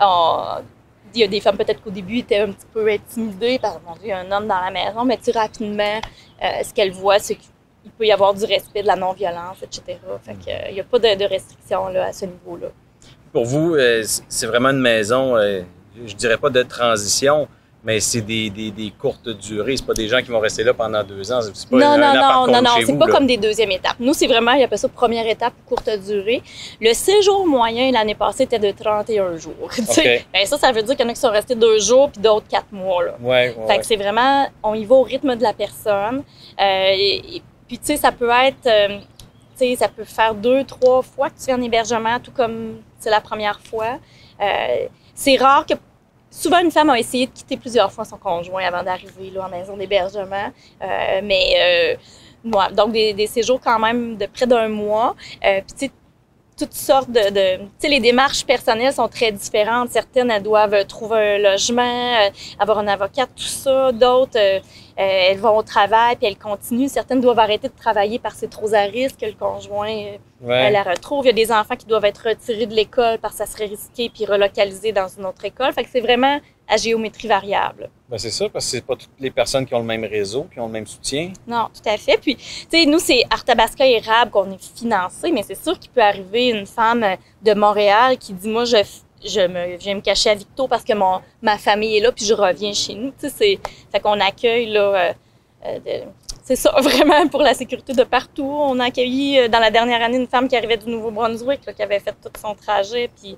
on- 0.00 0.58
il 1.14 1.20
y 1.20 1.24
a 1.24 1.28
des 1.28 1.40
femmes 1.40 1.56
peut-être 1.56 1.82
qu'au 1.82 1.90
début 1.90 2.18
étaient 2.18 2.40
un 2.40 2.52
petit 2.52 2.66
peu 2.74 2.86
intimidées 2.88 3.58
par 3.58 3.80
mon 3.86 3.92
Dieu, 3.94 4.02
il 4.04 4.08
y 4.08 4.12
a 4.12 4.18
un 4.18 4.30
homme 4.32 4.46
dans 4.46 4.60
la 4.60 4.70
maison, 4.70 5.04
mais 5.04 5.16
tu 5.16 5.30
rapidement, 5.30 6.00
euh, 6.42 6.46
ce 6.62 6.74
qu'elles 6.74 6.92
voient, 6.92 7.18
c'est 7.18 7.36
qu'il 7.36 7.90
peut 7.96 8.04
y 8.04 8.12
avoir 8.12 8.34
du 8.34 8.44
respect, 8.44 8.82
de 8.82 8.86
la 8.86 8.96
non-violence, 8.96 9.58
etc. 9.62 9.98
Fait 10.22 10.34
que, 10.34 10.50
euh, 10.50 10.68
il 10.68 10.74
n'y 10.74 10.80
a 10.80 10.84
pas 10.84 10.98
de, 10.98 11.14
de 11.14 11.24
restrictions 11.24 11.88
là, 11.88 12.06
à 12.06 12.12
ce 12.12 12.26
niveau-là. 12.26 12.68
Pour 13.32 13.44
vous, 13.46 13.74
euh, 13.76 14.02
c'est 14.28 14.46
vraiment 14.46 14.70
une 14.70 14.80
maison, 14.80 15.36
je 15.38 16.14
dirais 16.14 16.36
pas 16.36 16.50
de 16.50 16.62
transition, 16.62 17.48
mais 17.86 18.00
c'est 18.00 18.20
des, 18.20 18.50
des, 18.50 18.72
des 18.72 18.90
courtes 18.90 19.28
durées. 19.28 19.76
C'est 19.76 19.86
pas 19.86 19.94
des 19.94 20.08
gens 20.08 20.20
qui 20.20 20.28
vont 20.32 20.40
rester 20.40 20.64
là 20.64 20.74
pendant 20.74 21.04
deux 21.04 21.30
ans. 21.30 21.38
C'est 21.40 21.70
pas 21.70 21.76
non, 21.76 21.86
un 21.86 21.98
non, 21.98 22.14
non, 22.14 22.52
non, 22.52 22.62
non, 22.62 22.70
chez 22.76 22.86
c'est 22.86 22.98
pas 22.98 23.06
là. 23.06 23.12
comme 23.12 23.28
des 23.28 23.36
deuxièmes 23.36 23.70
étapes. 23.70 23.94
Nous, 24.00 24.12
c'est 24.12 24.26
vraiment, 24.26 24.54
il 24.54 24.64
appelle 24.64 24.76
ça 24.76 24.88
première 24.88 25.24
étape 25.28 25.52
courte 25.64 25.88
durée. 26.04 26.42
Le 26.80 26.92
séjour 26.94 27.46
moyen 27.46 27.92
l'année 27.92 28.16
passée 28.16 28.42
était 28.42 28.58
de 28.58 28.72
31 28.72 29.36
jours. 29.36 29.54
tu 29.72 29.84
sais. 29.84 30.16
OK. 30.16 30.26
Ben, 30.34 30.46
ça, 30.46 30.58
ça 30.58 30.72
veut 30.72 30.82
dire 30.82 30.96
qu'il 30.96 31.04
y 31.04 31.08
en 31.08 31.10
a 31.12 31.14
qui 31.14 31.20
sont 31.20 31.30
restés 31.30 31.54
deux 31.54 31.78
jours 31.78 32.10
puis 32.10 32.20
d'autres 32.20 32.48
quatre 32.48 32.72
mois. 32.72 33.04
Là. 33.04 33.14
Ouais, 33.20 33.54
ouais, 33.56 33.66
Fait 33.68 33.78
que 33.78 33.86
c'est 33.86 33.96
vraiment, 33.96 34.48
on 34.64 34.74
y 34.74 34.84
va 34.84 34.96
au 34.96 35.02
rythme 35.02 35.36
de 35.36 35.42
la 35.44 35.52
personne. 35.52 36.24
Euh, 36.60 36.90
et, 36.92 37.36
et 37.36 37.42
puis, 37.68 37.78
tu 37.78 37.86
sais, 37.86 37.96
ça 37.96 38.10
peut 38.10 38.30
être, 38.30 38.66
euh, 38.66 38.98
tu 39.56 39.64
sais, 39.64 39.76
ça 39.76 39.86
peut 39.86 40.02
faire 40.02 40.34
deux, 40.34 40.64
trois 40.64 41.02
fois 41.02 41.30
que 41.30 41.38
tu 41.38 41.46
viens 41.46 41.56
en 41.56 41.62
hébergement, 41.62 42.18
tout 42.18 42.32
comme 42.32 42.80
c'est 42.98 43.10
la 43.10 43.20
première 43.20 43.60
fois. 43.60 44.00
Euh, 44.40 44.86
c'est 45.14 45.36
rare 45.36 45.64
que, 45.66 45.74
souvent, 46.36 46.60
une 46.60 46.70
femme 46.70 46.90
a 46.90 46.98
essayé 46.98 47.26
de 47.26 47.32
quitter 47.32 47.56
plusieurs 47.56 47.90
fois 47.90 48.04
son 48.04 48.18
conjoint 48.18 48.64
avant 48.64 48.82
d'arriver 48.82 49.32
en 49.40 49.48
maison 49.48 49.76
d'hébergement. 49.76 50.52
Euh, 50.82 51.20
mais, 51.22 51.96
euh, 52.44 52.70
donc, 52.72 52.92
des, 52.92 53.26
séjours 53.26 53.60
quand 53.60 53.78
même 53.78 54.16
de 54.16 54.26
près 54.26 54.46
d'un 54.46 54.68
mois. 54.68 55.16
Euh, 55.44 55.60
toutes 56.58 56.72
sortes 56.72 57.10
de, 57.10 57.20
de 57.30 57.56
tu 57.58 57.68
sais, 57.78 57.88
les 57.88 58.00
démarches 58.00 58.44
personnelles 58.46 58.92
sont 58.94 59.08
très 59.08 59.30
différentes. 59.30 59.90
Certaines, 59.90 60.30
elles 60.30 60.42
doivent 60.42 60.86
trouver 60.86 61.36
un 61.36 61.38
logement, 61.38 61.82
euh, 61.82 62.30
avoir 62.58 62.78
un 62.78 62.88
avocat, 62.88 63.26
tout 63.26 63.42
ça. 63.42 63.92
D'autres, 63.92 64.38
euh, 64.38 64.58
euh, 64.58 64.60
elles 64.98 65.38
vont 65.38 65.56
au 65.58 65.62
travail 65.62 66.16
puis 66.16 66.26
elles 66.26 66.38
continuent. 66.38 66.88
Certaines 66.88 67.20
doivent 67.20 67.38
arrêter 67.38 67.68
de 67.68 67.74
travailler 67.76 68.18
parce 68.18 68.34
que 68.36 68.40
c'est 68.40 68.50
trop 68.50 68.72
à 68.74 68.80
risque 68.82 69.20
que 69.20 69.26
le 69.26 69.32
conjoint 69.34 69.90
euh, 69.90 70.16
Ouais. 70.42 70.70
la 70.70 70.82
retrouve. 70.82 71.24
Il 71.24 71.28
y 71.28 71.30
a 71.30 71.32
des 71.32 71.50
enfants 71.50 71.76
qui 71.76 71.86
doivent 71.86 72.04
être 72.04 72.28
retirés 72.28 72.66
de 72.66 72.74
l'école 72.74 73.18
parce 73.18 73.34
que 73.34 73.38
ça 73.38 73.46
serait 73.46 73.66
risqué 73.66 74.10
puis 74.10 74.26
relocalisés 74.26 74.92
dans 74.92 75.08
une 75.08 75.24
autre 75.24 75.44
école. 75.46 75.72
Fait 75.72 75.82
que 75.82 75.88
c'est 75.90 76.00
vraiment 76.02 76.38
à 76.68 76.76
géométrie 76.76 77.28
variable. 77.28 77.90
Ben, 78.08 78.18
c'est 78.18 78.30
ça, 78.30 78.48
parce 78.48 78.64
que 78.64 78.70
c'est 78.72 78.80
pas 78.84 78.96
toutes 78.96 79.10
les 79.20 79.30
personnes 79.30 79.66
qui 79.66 79.74
ont 79.74 79.78
le 79.80 79.84
même 79.84 80.04
réseau, 80.04 80.46
qui 80.52 80.58
ont 80.60 80.66
le 80.66 80.72
même 80.72 80.86
soutien. 80.86 81.32
Non, 81.46 81.68
tout 81.74 81.88
à 81.88 81.96
fait. 81.96 82.18
Puis, 82.18 82.36
tu 82.36 82.44
sais, 82.70 82.86
nous, 82.86 82.98
c'est 82.98 83.22
Arthabasca 83.30 83.86
érable 83.86 84.30
qu'on 84.30 84.50
est 84.50 84.62
financé, 84.76 85.30
mais 85.32 85.42
c'est 85.42 85.60
sûr 85.62 85.78
qu'il 85.78 85.90
peut 85.90 86.02
arriver 86.02 86.48
une 86.48 86.66
femme 86.66 87.04
de 87.42 87.54
Montréal 87.54 88.16
qui 88.18 88.32
dit, 88.32 88.48
moi, 88.48 88.64
je, 88.64 88.76
je 89.24 89.40
me, 89.46 89.76
viens 89.76 89.94
me 89.96 90.00
cacher 90.00 90.30
à 90.30 90.34
Victo 90.34 90.66
parce 90.68 90.84
que 90.84 90.92
mon, 90.94 91.20
ma 91.42 91.58
famille 91.58 91.96
est 91.98 92.00
là, 92.00 92.12
puis 92.12 92.24
je 92.24 92.34
reviens 92.34 92.72
chez 92.72 92.94
nous. 92.94 93.10
Tu 93.10 93.28
sais, 93.28 93.34
c'est, 93.36 93.58
fait 93.92 94.00
qu'on 94.00 94.18
accueille, 94.20 94.66
là, 94.70 94.80
euh, 94.80 95.12
euh, 95.66 95.78
de- 95.80 96.04
c'est 96.44 96.56
ça, 96.56 96.70
vraiment 96.80 97.26
pour 97.28 97.42
la 97.42 97.54
sécurité 97.54 97.92
de 97.92 98.04
partout. 98.04 98.44
On 98.48 98.78
a 98.78 98.84
accueilli 98.86 99.38
euh, 99.40 99.48
dans 99.48 99.58
la 99.58 99.70
dernière 99.70 100.00
année 100.02 100.16
une 100.18 100.28
femme 100.28 100.46
qui 100.48 100.56
arrivait 100.56 100.76
du 100.76 100.88
Nouveau-Brunswick, 100.88 101.60
qui 101.74 101.82
avait 101.82 101.98
fait 102.00 102.14
tout 102.22 102.30
son 102.40 102.54
trajet, 102.54 103.10
puis 103.20 103.36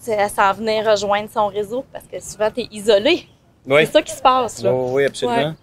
s'en 0.00 0.52
venait 0.52 0.82
rejoindre 0.82 1.28
son 1.32 1.46
réseau 1.48 1.84
parce 1.92 2.04
que 2.06 2.20
souvent, 2.20 2.50
tu 2.50 2.62
es 2.62 2.68
isolé. 2.70 3.26
Oui, 3.66 3.86
C'est 3.86 3.92
ça 3.92 4.02
qui 4.02 4.12
se 4.12 4.22
passe, 4.22 4.62
là. 4.62 4.72
oui, 4.72 4.90
oui, 4.92 5.04
absolument. 5.04 5.54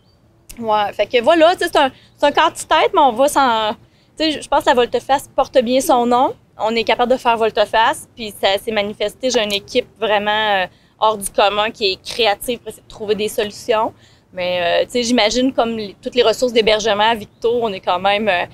Ouais, 0.59 0.93
fait 0.93 1.05
que 1.07 1.21
voilà, 1.21 1.53
c'est 1.57 1.75
un, 1.75 1.91
un 2.21 2.31
quantitête, 2.31 2.91
mais 2.93 3.01
on 3.01 3.13
va 3.13 3.27
sans. 3.27 3.71
Je 4.19 4.45
pense 4.49 4.63
que 4.63 4.69
la 4.69 4.75
volte-face 4.75 5.29
porte 5.35 5.57
bien 5.59 5.79
son 5.79 6.05
nom. 6.05 6.33
On 6.57 6.75
est 6.75 6.83
capable 6.83 7.13
de 7.13 7.17
faire 7.17 7.37
volte-face, 7.37 8.09
puis 8.15 8.33
ça 8.41 8.57
s'est 8.57 8.71
manifesté. 8.71 9.29
J'ai 9.29 9.41
une 9.41 9.53
équipe 9.53 9.87
vraiment 9.97 10.31
euh, 10.63 10.65
hors 10.99 11.17
du 11.17 11.29
commun 11.29 11.71
qui 11.71 11.93
est 11.93 12.01
créative 12.03 12.59
pour 12.59 12.67
essayer 12.69 12.83
de 12.83 12.87
trouver 12.89 13.15
des 13.15 13.29
solutions. 13.29 13.93
Mais, 14.33 14.81
euh, 14.81 14.85
tu 14.85 14.91
sais, 14.91 15.03
j'imagine 15.03 15.53
comme 15.53 15.77
les- 15.77 15.95
toutes 16.01 16.15
les 16.15 16.23
ressources 16.23 16.51
d'hébergement 16.51 17.09
à 17.09 17.15
Victo, 17.15 17.59
on 17.61 17.71
est 17.71 17.79
quand 17.79 17.99
même 17.99 18.27
euh, 18.27 18.45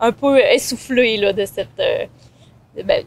un 0.00 0.10
peu 0.10 0.38
essoufflé 0.40 1.16
là, 1.18 1.32
de 1.32 1.44
cette. 1.44 1.68
de, 1.76 2.82
ben, 2.82 3.04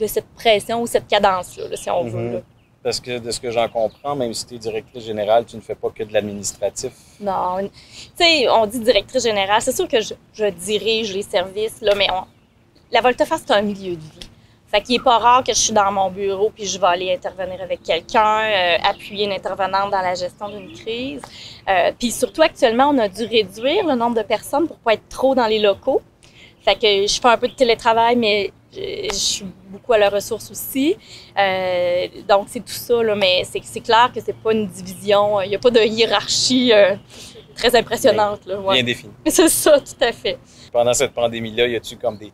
de 0.00 0.06
cette 0.06 0.28
pression 0.34 0.82
ou 0.82 0.86
cette 0.86 1.06
cadence-là, 1.06 1.68
là, 1.68 1.76
si 1.76 1.90
on 1.90 2.04
veut. 2.04 2.18
Mhm. 2.18 2.32
là. 2.34 2.40
Parce 2.82 2.98
que 2.98 3.18
de 3.18 3.30
ce 3.30 3.38
que 3.40 3.50
j'en 3.50 3.68
comprends, 3.68 4.16
même 4.16 4.32
si 4.32 4.46
tu 4.46 4.54
es 4.54 4.58
directrice 4.58 5.04
générale, 5.04 5.44
tu 5.44 5.54
ne 5.56 5.60
fais 5.60 5.74
pas 5.74 5.90
que 5.90 6.02
de 6.02 6.12
l'administratif. 6.14 6.92
Non, 7.20 7.58
tu 7.60 7.68
sais, 8.16 8.48
on 8.48 8.66
dit 8.66 8.80
directrice 8.80 9.22
générale. 9.22 9.60
C'est 9.60 9.76
sûr 9.76 9.86
que 9.86 10.00
je, 10.00 10.14
je 10.32 10.46
dirige 10.46 11.12
les 11.14 11.22
services, 11.22 11.82
là, 11.82 11.94
mais 11.94 12.06
on- 12.10 12.24
la 12.90 13.02
volte-face, 13.02 13.42
c'est 13.46 13.52
un 13.52 13.60
milieu 13.60 13.96
de 13.96 14.00
vie. 14.00 14.30
Fait 14.68 14.80
qu'il 14.80 14.94
est 14.96 15.02
pas 15.04 15.18
rare 15.18 15.44
que 15.44 15.52
je 15.52 15.58
suis 15.58 15.72
dans 15.72 15.90
mon 15.92 16.10
bureau 16.10 16.50
puis 16.54 16.64
je 16.64 16.78
vais 16.80 16.86
aller 16.86 17.12
intervenir 17.12 17.60
avec 17.60 17.82
quelqu'un, 17.82 18.40
euh, 18.44 18.76
appuyer 18.84 19.24
une 19.26 19.32
intervenante 19.32 19.90
dans 19.90 20.00
la 20.00 20.14
gestion 20.14 20.48
d'une 20.48 20.72
crise. 20.72 21.20
Euh, 21.68 21.90
puis 21.98 22.10
surtout, 22.12 22.40
actuellement, 22.40 22.88
on 22.94 22.98
a 22.98 23.08
dû 23.08 23.24
réduire 23.24 23.84
le 23.86 23.94
nombre 23.96 24.16
de 24.16 24.22
personnes 24.22 24.66
pour 24.68 24.76
pas 24.78 24.94
être 24.94 25.08
trop 25.08 25.34
dans 25.34 25.46
les 25.48 25.58
locaux. 25.58 26.00
Fait 26.64 26.76
que 26.76 26.86
je 27.06 27.20
fais 27.20 27.28
un 27.28 27.36
peu 27.36 27.48
de 27.48 27.54
télétravail, 27.54 28.14
mais 28.16 28.52
je 28.72 29.08
je 29.10 29.14
suis 29.14 29.46
beaucoup 29.68 29.92
à 29.92 29.98
la 29.98 30.08
ressource 30.08 30.50
aussi. 30.50 30.96
Euh, 31.38 32.06
donc, 32.28 32.46
c'est 32.48 32.60
tout 32.60 32.72
ça, 32.72 33.02
là, 33.02 33.14
mais 33.14 33.42
c'est 33.44 33.80
clair 33.80 34.10
que 34.14 34.20
c'est 34.20 34.36
pas 34.36 34.52
une 34.52 34.66
division. 34.66 35.40
Il 35.40 35.48
n'y 35.48 35.56
a 35.56 35.58
pas 35.58 35.70
de 35.70 35.80
hiérarchie 35.80 36.72
euh, 36.72 36.94
très 37.54 37.74
impressionnante. 37.76 38.46
Là, 38.46 38.60
ouais. 38.60 38.74
Bien 38.74 38.84
défini. 38.84 39.12
C'est 39.26 39.48
ça, 39.48 39.78
tout 39.80 40.04
à 40.04 40.12
fait. 40.12 40.38
Pendant 40.72 40.92
cette 40.92 41.12
pandémie-là, 41.12 41.66
y 41.66 41.76
a-tu 41.76 41.96
comme 41.96 42.16
des, 42.16 42.32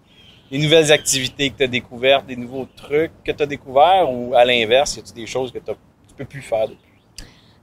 des 0.51 0.59
nouvelles 0.59 0.93
activités 0.93 1.51
que 1.51 1.57
tu 1.57 1.65
as 1.65 1.69
découvertes, 1.69 2.27
des 2.27 2.37
nouveaux 2.37 2.69
trucs 2.77 3.13
que 3.25 3.33
tu 3.33 3.43
as 3.43 3.47
découverts 3.47 4.11
ou 4.11 4.35
à 4.35 4.45
l'inverse, 4.45 4.97
y 4.97 5.01
a-tu 5.01 5.13
des 5.13 5.27
choses 5.27 5.51
que 5.53 5.59
tu 5.59 5.75
peux 6.17 6.25
plus 6.25 6.43
faire 6.43 6.69
depuis? 6.69 6.86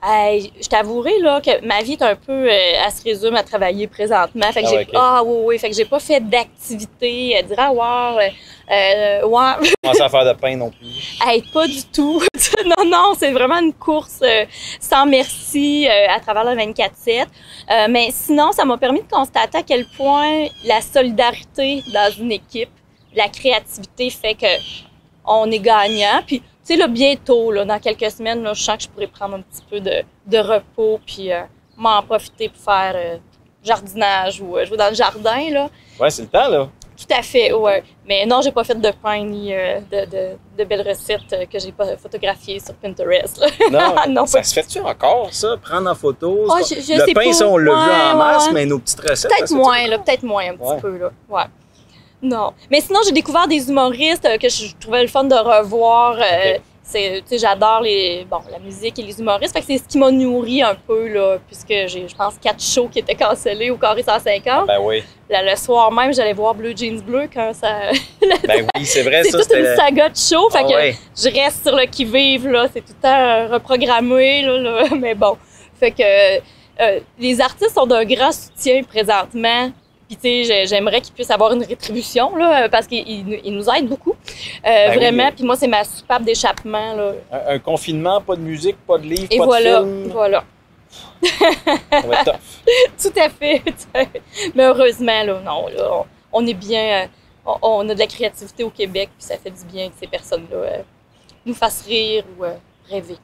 Je 0.05 0.67
t'avouerai 0.67 1.19
là, 1.19 1.39
que 1.39 1.65
ma 1.65 1.81
vie 1.81 1.93
est 1.93 2.01
un 2.01 2.15
peu, 2.15 2.31
euh, 2.31 2.49
elle 2.49 2.91
se 2.91 3.03
résume 3.03 3.35
à 3.35 3.43
travailler 3.43 3.87
présentement. 3.87 4.51
Fait 4.51 4.61
que 4.61 4.67
Ah 4.67 4.71
j'ai, 4.71 4.87
ah 4.95 5.23
oui, 5.25 5.37
oui, 5.45 5.59
fait 5.59 5.69
que 5.69 5.75
j'ai 5.75 5.85
pas 5.85 5.99
fait 5.99 6.19
d'activité, 6.19 7.37
euh, 7.37 7.41
dire 7.43 7.55
ah 7.57 7.71
ouais, 7.71 8.27
euh, 8.27 8.73
euh, 8.73 9.27
ouais, 9.27 9.69
Commencer 9.83 10.01
à 10.01 10.09
faire 10.09 10.25
de 10.25 10.33
pain 10.33 10.55
non 10.55 10.71
plus. 10.71 11.17
Hey, 11.25 11.41
pas 11.53 11.67
du 11.67 11.83
tout. 11.85 12.21
non, 12.65 12.85
non, 12.85 13.13
c'est 13.17 13.31
vraiment 13.31 13.59
une 13.59 13.73
course 13.73 14.19
euh, 14.21 14.45
sans 14.79 15.05
merci 15.05 15.87
euh, 15.87 16.07
à 16.09 16.19
travers 16.19 16.43
le 16.43 16.61
24-7. 16.61 17.25
Euh, 17.71 17.87
mais 17.89 18.09
sinon, 18.11 18.51
ça 18.51 18.65
m'a 18.65 18.77
permis 18.77 19.01
de 19.01 19.07
constater 19.09 19.59
à 19.59 19.63
quel 19.63 19.85
point 19.97 20.47
la 20.65 20.81
solidarité 20.81 21.83
dans 21.93 22.11
une 22.17 22.31
équipe, 22.31 22.71
la 23.15 23.29
créativité 23.29 24.09
fait 24.09 24.35
que 24.35 24.47
on 25.25 25.49
est 25.51 25.59
gagnant. 25.59 26.21
Puis, 26.25 26.41
sais, 26.63 26.76
là, 26.76 26.88
bientôt, 26.88 27.52
là, 27.52 27.65
dans 27.65 27.80
quelques 27.80 28.10
semaines, 28.12 28.43
là, 28.43 28.54
je 28.54 28.62
sens 28.63 28.78
que 28.78 28.84
je 28.84 28.89
pourrais 28.89 29.08
prendre 29.08 29.36
un 29.36 29.41
petit 29.41 29.63
peu 29.69 29.80
de, 29.80 30.04
de 30.28 30.38
repos 30.38 30.99
puis 31.06 31.32
euh, 31.32 31.41
m'en 31.78 32.02
profiter 32.04 32.49
pour 32.49 32.62
faire 32.63 32.93
euh, 32.95 33.17
jardinage 33.63 34.41
ou 34.41 34.58
euh, 34.58 34.65
jouer 34.65 34.78
dans 34.78 34.89
le 34.89 34.95
jardin, 34.95 35.49
là. 35.52 35.69
Ouais, 35.99 36.10
c'est 36.10 36.23
le 36.23 36.28
temps, 36.28 36.47
là. 36.47 36.69
Tout 36.95 37.12
à 37.17 37.23
fait, 37.23 37.52
ouais. 37.52 37.84
Mais 38.08 38.26
non, 38.28 38.41
j'ai 38.41 38.52
pas 38.52 38.63
fait 38.63 38.80
de 38.80 38.91
pain 39.02 39.23
ni 39.23 39.52
euh, 39.54 39.80
de, 39.91 40.06
de, 40.06 40.38
de 40.58 40.63
belles 40.63 40.88
recettes 40.88 41.49
que 41.52 41.58
j'ai 41.58 41.71
pas 41.71 41.97
photographiées 41.97 42.60
sur 42.60 42.76
Pinterest. 42.76 43.39
là. 43.39 43.47
Non, 43.71 43.95
Non, 44.21 44.26
ça 44.28 44.43
se 44.43 44.54
fait-tu 44.54 44.80
encore, 44.80 45.34
ça? 45.34 45.58
Prendre 45.58 45.89
en 45.89 45.95
photo? 45.95 46.45
Ah, 46.52 46.60
je- 46.62 46.76
je 46.76 46.82
sais 46.82 46.97
le 47.08 47.13
pain, 47.13 47.26
pas. 47.26 47.34
ça, 47.34 47.47
on 47.47 47.58
l'a 47.58 47.73
vu 47.73 47.91
en 47.91 48.17
masse, 48.17 48.45
ouais. 48.47 48.54
mais 48.54 48.65
nos 48.67 48.78
petites 48.78 48.99
recettes, 49.02 49.32
Peut-être 49.36 49.54
moins, 49.54 49.88
là, 49.88 49.97
peut-être 49.97 50.23
moins 50.23 50.49
un 50.52 50.56
petit 50.56 50.71
Ouais. 50.71 50.80
peu, 50.82 50.97
là. 50.97 51.10
Ouais. 51.30 51.43
Non. 52.23 52.53
Mais 52.71 52.81
sinon, 52.81 52.99
j'ai 53.05 53.12
découvert 53.12 53.47
des 53.47 53.69
humoristes 53.69 54.25
euh, 54.25 54.38
que 54.38 54.49
je 54.49 54.73
trouvais 54.79 55.01
le 55.03 55.07
fun 55.09 55.25
de 55.25 55.36
revoir. 55.36 56.15
euh, 56.17 56.57
c'est, 56.86 57.23
j'adore 57.31 57.81
les, 57.81 58.25
bon, 58.29 58.39
la 58.51 58.59
musique 58.59 58.97
et 58.99 59.01
les 59.03 59.17
humoristes. 59.19 59.53
Fait 59.53 59.62
que 59.62 59.67
c'est 59.67 59.77
ce 59.77 59.83
qui 59.88 59.97
m'a 59.97 60.12
nourri 60.12 60.62
un 60.62 60.75
peu, 60.75 61.07
là, 61.07 61.38
puisque 61.47 61.69
j'ai, 61.69 62.07
je 62.07 62.15
pense, 62.15 62.36
quatre 62.41 62.62
shows 62.62 62.88
qui 62.88 62.99
étaient 62.99 63.15
cancellés 63.15 63.69
au 63.69 63.77
Carré 63.77 64.03
150. 64.03 64.67
Ben 64.67 64.79
oui. 64.81 65.01
Là, 65.29 65.41
le 65.49 65.55
soir 65.55 65.91
même, 65.91 66.13
j'allais 66.13 66.33
voir 66.33 66.53
Blue 66.53 66.73
Jeans 66.75 67.01
Bleu 67.01 67.27
quand 67.33 67.53
ça... 67.53 67.91
Ben 68.47 68.67
oui, 68.75 68.86
c'est 68.86 69.01
vrai, 69.03 69.23
c'est 69.23 69.31
ça, 69.31 69.39
toute 69.39 69.53
une 69.53 69.75
saga 69.75 70.09
de 70.09 70.15
shows. 70.17 70.49
Fait 70.49 70.59
Ah 70.62 70.63
que 70.63 70.75
ouais. 70.75 70.97
je 71.15 71.29
reste 71.29 71.65
sur 71.67 71.75
le 71.75 71.86
qui-vive, 71.86 72.47
là. 72.49 72.67
C'est 72.71 72.81
tout 72.81 72.93
le 72.95 73.01
temps 73.01 73.17
euh, 73.17 73.47
reprogrammé, 73.53 74.41
là, 74.43 74.57
là. 74.59 74.83
Mais 74.99 75.15
bon. 75.15 75.38
Fait 75.79 75.91
que 75.91 76.03
euh, 76.81 76.99
les 77.19 77.39
artistes 77.41 77.73
sont 77.75 77.86
d'un 77.88 78.03
grand 78.05 78.31
soutien 78.31 78.81
présentement. 78.83 79.71
Puis, 80.13 80.15
tu 80.15 80.21
sais, 80.21 80.43
j'ai- 80.43 80.67
j'aimerais 80.67 81.02
qu'ils 81.02 81.13
puissent 81.13 81.32
avoir 81.32 81.54
une 81.54 81.63
rétribution, 81.63 82.36
là, 82.36 82.69
parce 82.69 82.86
qu'ils 82.86 83.08
ils- 83.08 83.41
ils 83.45 83.54
nous 83.56 83.67
aident 83.69 83.88
beaucoup. 83.88 84.12
Euh, 84.12 84.15
Ben 84.63 84.89
oui. 84.91 84.95
vraiment. 84.97 85.32
Puis 85.32 85.43
moi, 85.43 85.56
c'est 85.56 85.67
ma 85.67 85.84
soupape 85.84 86.23
d'échappement, 86.23 86.93
là. 86.93 87.13
Un, 87.32 87.56
un 87.56 87.60
confinement, 87.60 88.21
pas 88.21 88.36
de 88.36 88.41
musique, 88.41 88.78
pas 88.86 88.97
de 88.99 89.04
livre, 89.08 89.28
Et 89.32 89.38
pas 89.38 89.45
voilà. 89.45 89.80
de 89.82 89.86
film. 89.86 90.08
Voilà. 90.12 90.43
Ça 91.23 92.02
va 92.02 92.21
être 92.21 92.26
tough. 92.26 92.36
Tout 93.02 93.19
à 93.19 93.30
fait. 93.30 93.62
Mais 94.54 94.63
heureusement, 94.65 95.23
là, 95.23 95.39
non, 95.43 95.67
là, 95.67 95.89
on, 95.91 96.06
on 96.43 96.45
est 96.47 96.54
bien. 96.54 97.04
euh, 97.04 97.08
on, 97.45 97.58
on 97.63 97.89
a 97.89 97.93
de 97.95 97.99
la 97.99 98.08
créativité 98.08 98.63
au 98.63 98.69
Québec, 98.69 99.10
puis 99.17 99.26
ça 99.26 99.38
fait 99.38 99.49
du 99.52 99.65
bien 99.65 99.88
que 99.89 99.95
ces 99.99 100.08
personnes-là 100.08 100.58
euh, 100.58 100.78
nous 101.45 101.54
fassent 101.56 101.86
rire 101.88 102.23
ou 102.38 102.43
euh, 102.43 102.54
rêver. 102.89 103.17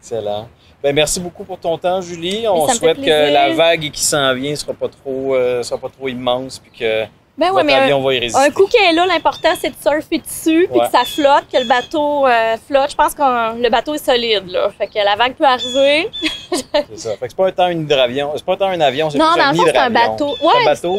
Excellent. 0.00 0.48
Ben, 0.82 0.94
merci 0.94 1.20
beaucoup 1.20 1.44
pour 1.44 1.58
ton 1.58 1.78
temps, 1.78 2.00
Julie. 2.00 2.46
On 2.48 2.66
souhaite 2.68 3.00
que 3.00 3.32
la 3.32 3.52
vague 3.54 3.90
qui 3.90 4.02
s'en 4.02 4.34
vient 4.34 4.54
sera 4.56 4.72
pas 4.72 4.88
trop, 4.88 5.34
euh, 5.34 5.62
sera 5.62 5.78
pas 5.78 5.88
trop 5.88 6.08
immense, 6.08 6.58
puis 6.58 6.72
que 6.80 7.04
Ben 7.38 7.46
ouais, 7.46 7.62
votre 7.62 7.66
mais 7.66 7.74
un, 7.92 8.00
va 8.00 8.14
y 8.14 8.18
résister. 8.18 8.44
un 8.44 8.50
coup 8.50 8.66
qu'elle 8.66 8.90
est 8.90 8.92
là, 8.92 9.06
l'important 9.06 9.50
c'est 9.60 9.70
de 9.70 9.76
surfer 9.80 10.18
dessus, 10.18 10.66
puis 10.70 10.80
Ouais. 10.80 10.86
que 10.86 10.92
ça 10.92 11.04
flotte, 11.04 11.44
que 11.52 11.58
le 11.58 11.68
bateau 11.68 12.26
euh, 12.26 12.56
flotte. 12.66 12.90
Je 12.90 12.96
pense 12.96 13.14
que 13.14 13.62
le 13.62 13.68
bateau 13.70 13.94
est 13.94 14.04
solide, 14.04 14.48
là. 14.48 14.70
Fait 14.76 14.88
que 14.88 14.98
la 14.98 15.14
vague 15.16 15.34
peut 15.34 15.44
arriver. 15.44 16.10
C'est 16.50 16.98
ça. 16.98 17.10
Fait 17.16 17.26
que 17.26 17.28
c'est 17.30 17.36
pas 17.36 17.46
un 17.46 17.52
temps 17.52 17.64
un 17.64 17.72
hydravion. 17.72 18.32
C'est 18.34 18.44
pas 18.44 18.54
un 18.54 18.56
temps 18.56 18.66
un 18.68 18.80
avion, 18.80 19.08
c'est 19.08 19.18
Non, 19.18 19.32
plus 19.32 19.40
dans 19.40 19.46
un 19.46 19.52
le 19.52 19.56
fond, 19.58 19.64
c'est 19.66 19.76
un 19.78 19.90
bateau. 19.90 20.36
C'est 20.40 20.60
un 20.60 20.64
bateau, 20.64 20.98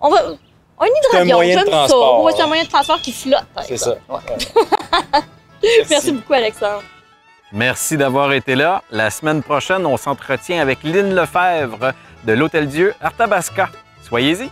On 0.00 0.08
va. 0.10 0.18
Un 0.80 0.86
hydravion, 0.86 1.36
moyen 1.36 1.54
de 1.54 1.58
j'aime 1.60 1.68
ça. 1.68 1.76
transport, 1.76 2.22
Ouais, 2.24 2.32
c'est 2.34 2.42
un 2.42 2.46
moyen 2.46 2.64
de 2.64 2.68
transport 2.68 3.00
qui 3.00 3.12
flotte. 3.12 3.44
c'est 3.68 3.76
ça. 3.76 3.96
Merci 5.90 6.12
beaucoup, 6.12 6.32
Alexandre. 6.32 6.82
Merci 7.52 7.98
d'avoir 7.98 8.32
été 8.32 8.54
là. 8.54 8.82
La 8.90 9.10
semaine 9.10 9.42
prochaine, 9.42 9.84
on 9.84 9.98
s'entretient 9.98 10.60
avec 10.62 10.82
Lynn 10.84 11.14
Lefebvre 11.14 11.92
de 12.24 12.32
l'Hôtel 12.32 12.66
Dieu 12.66 12.94
Arthabasca. 13.00 13.68
Soyez-y. 14.02 14.50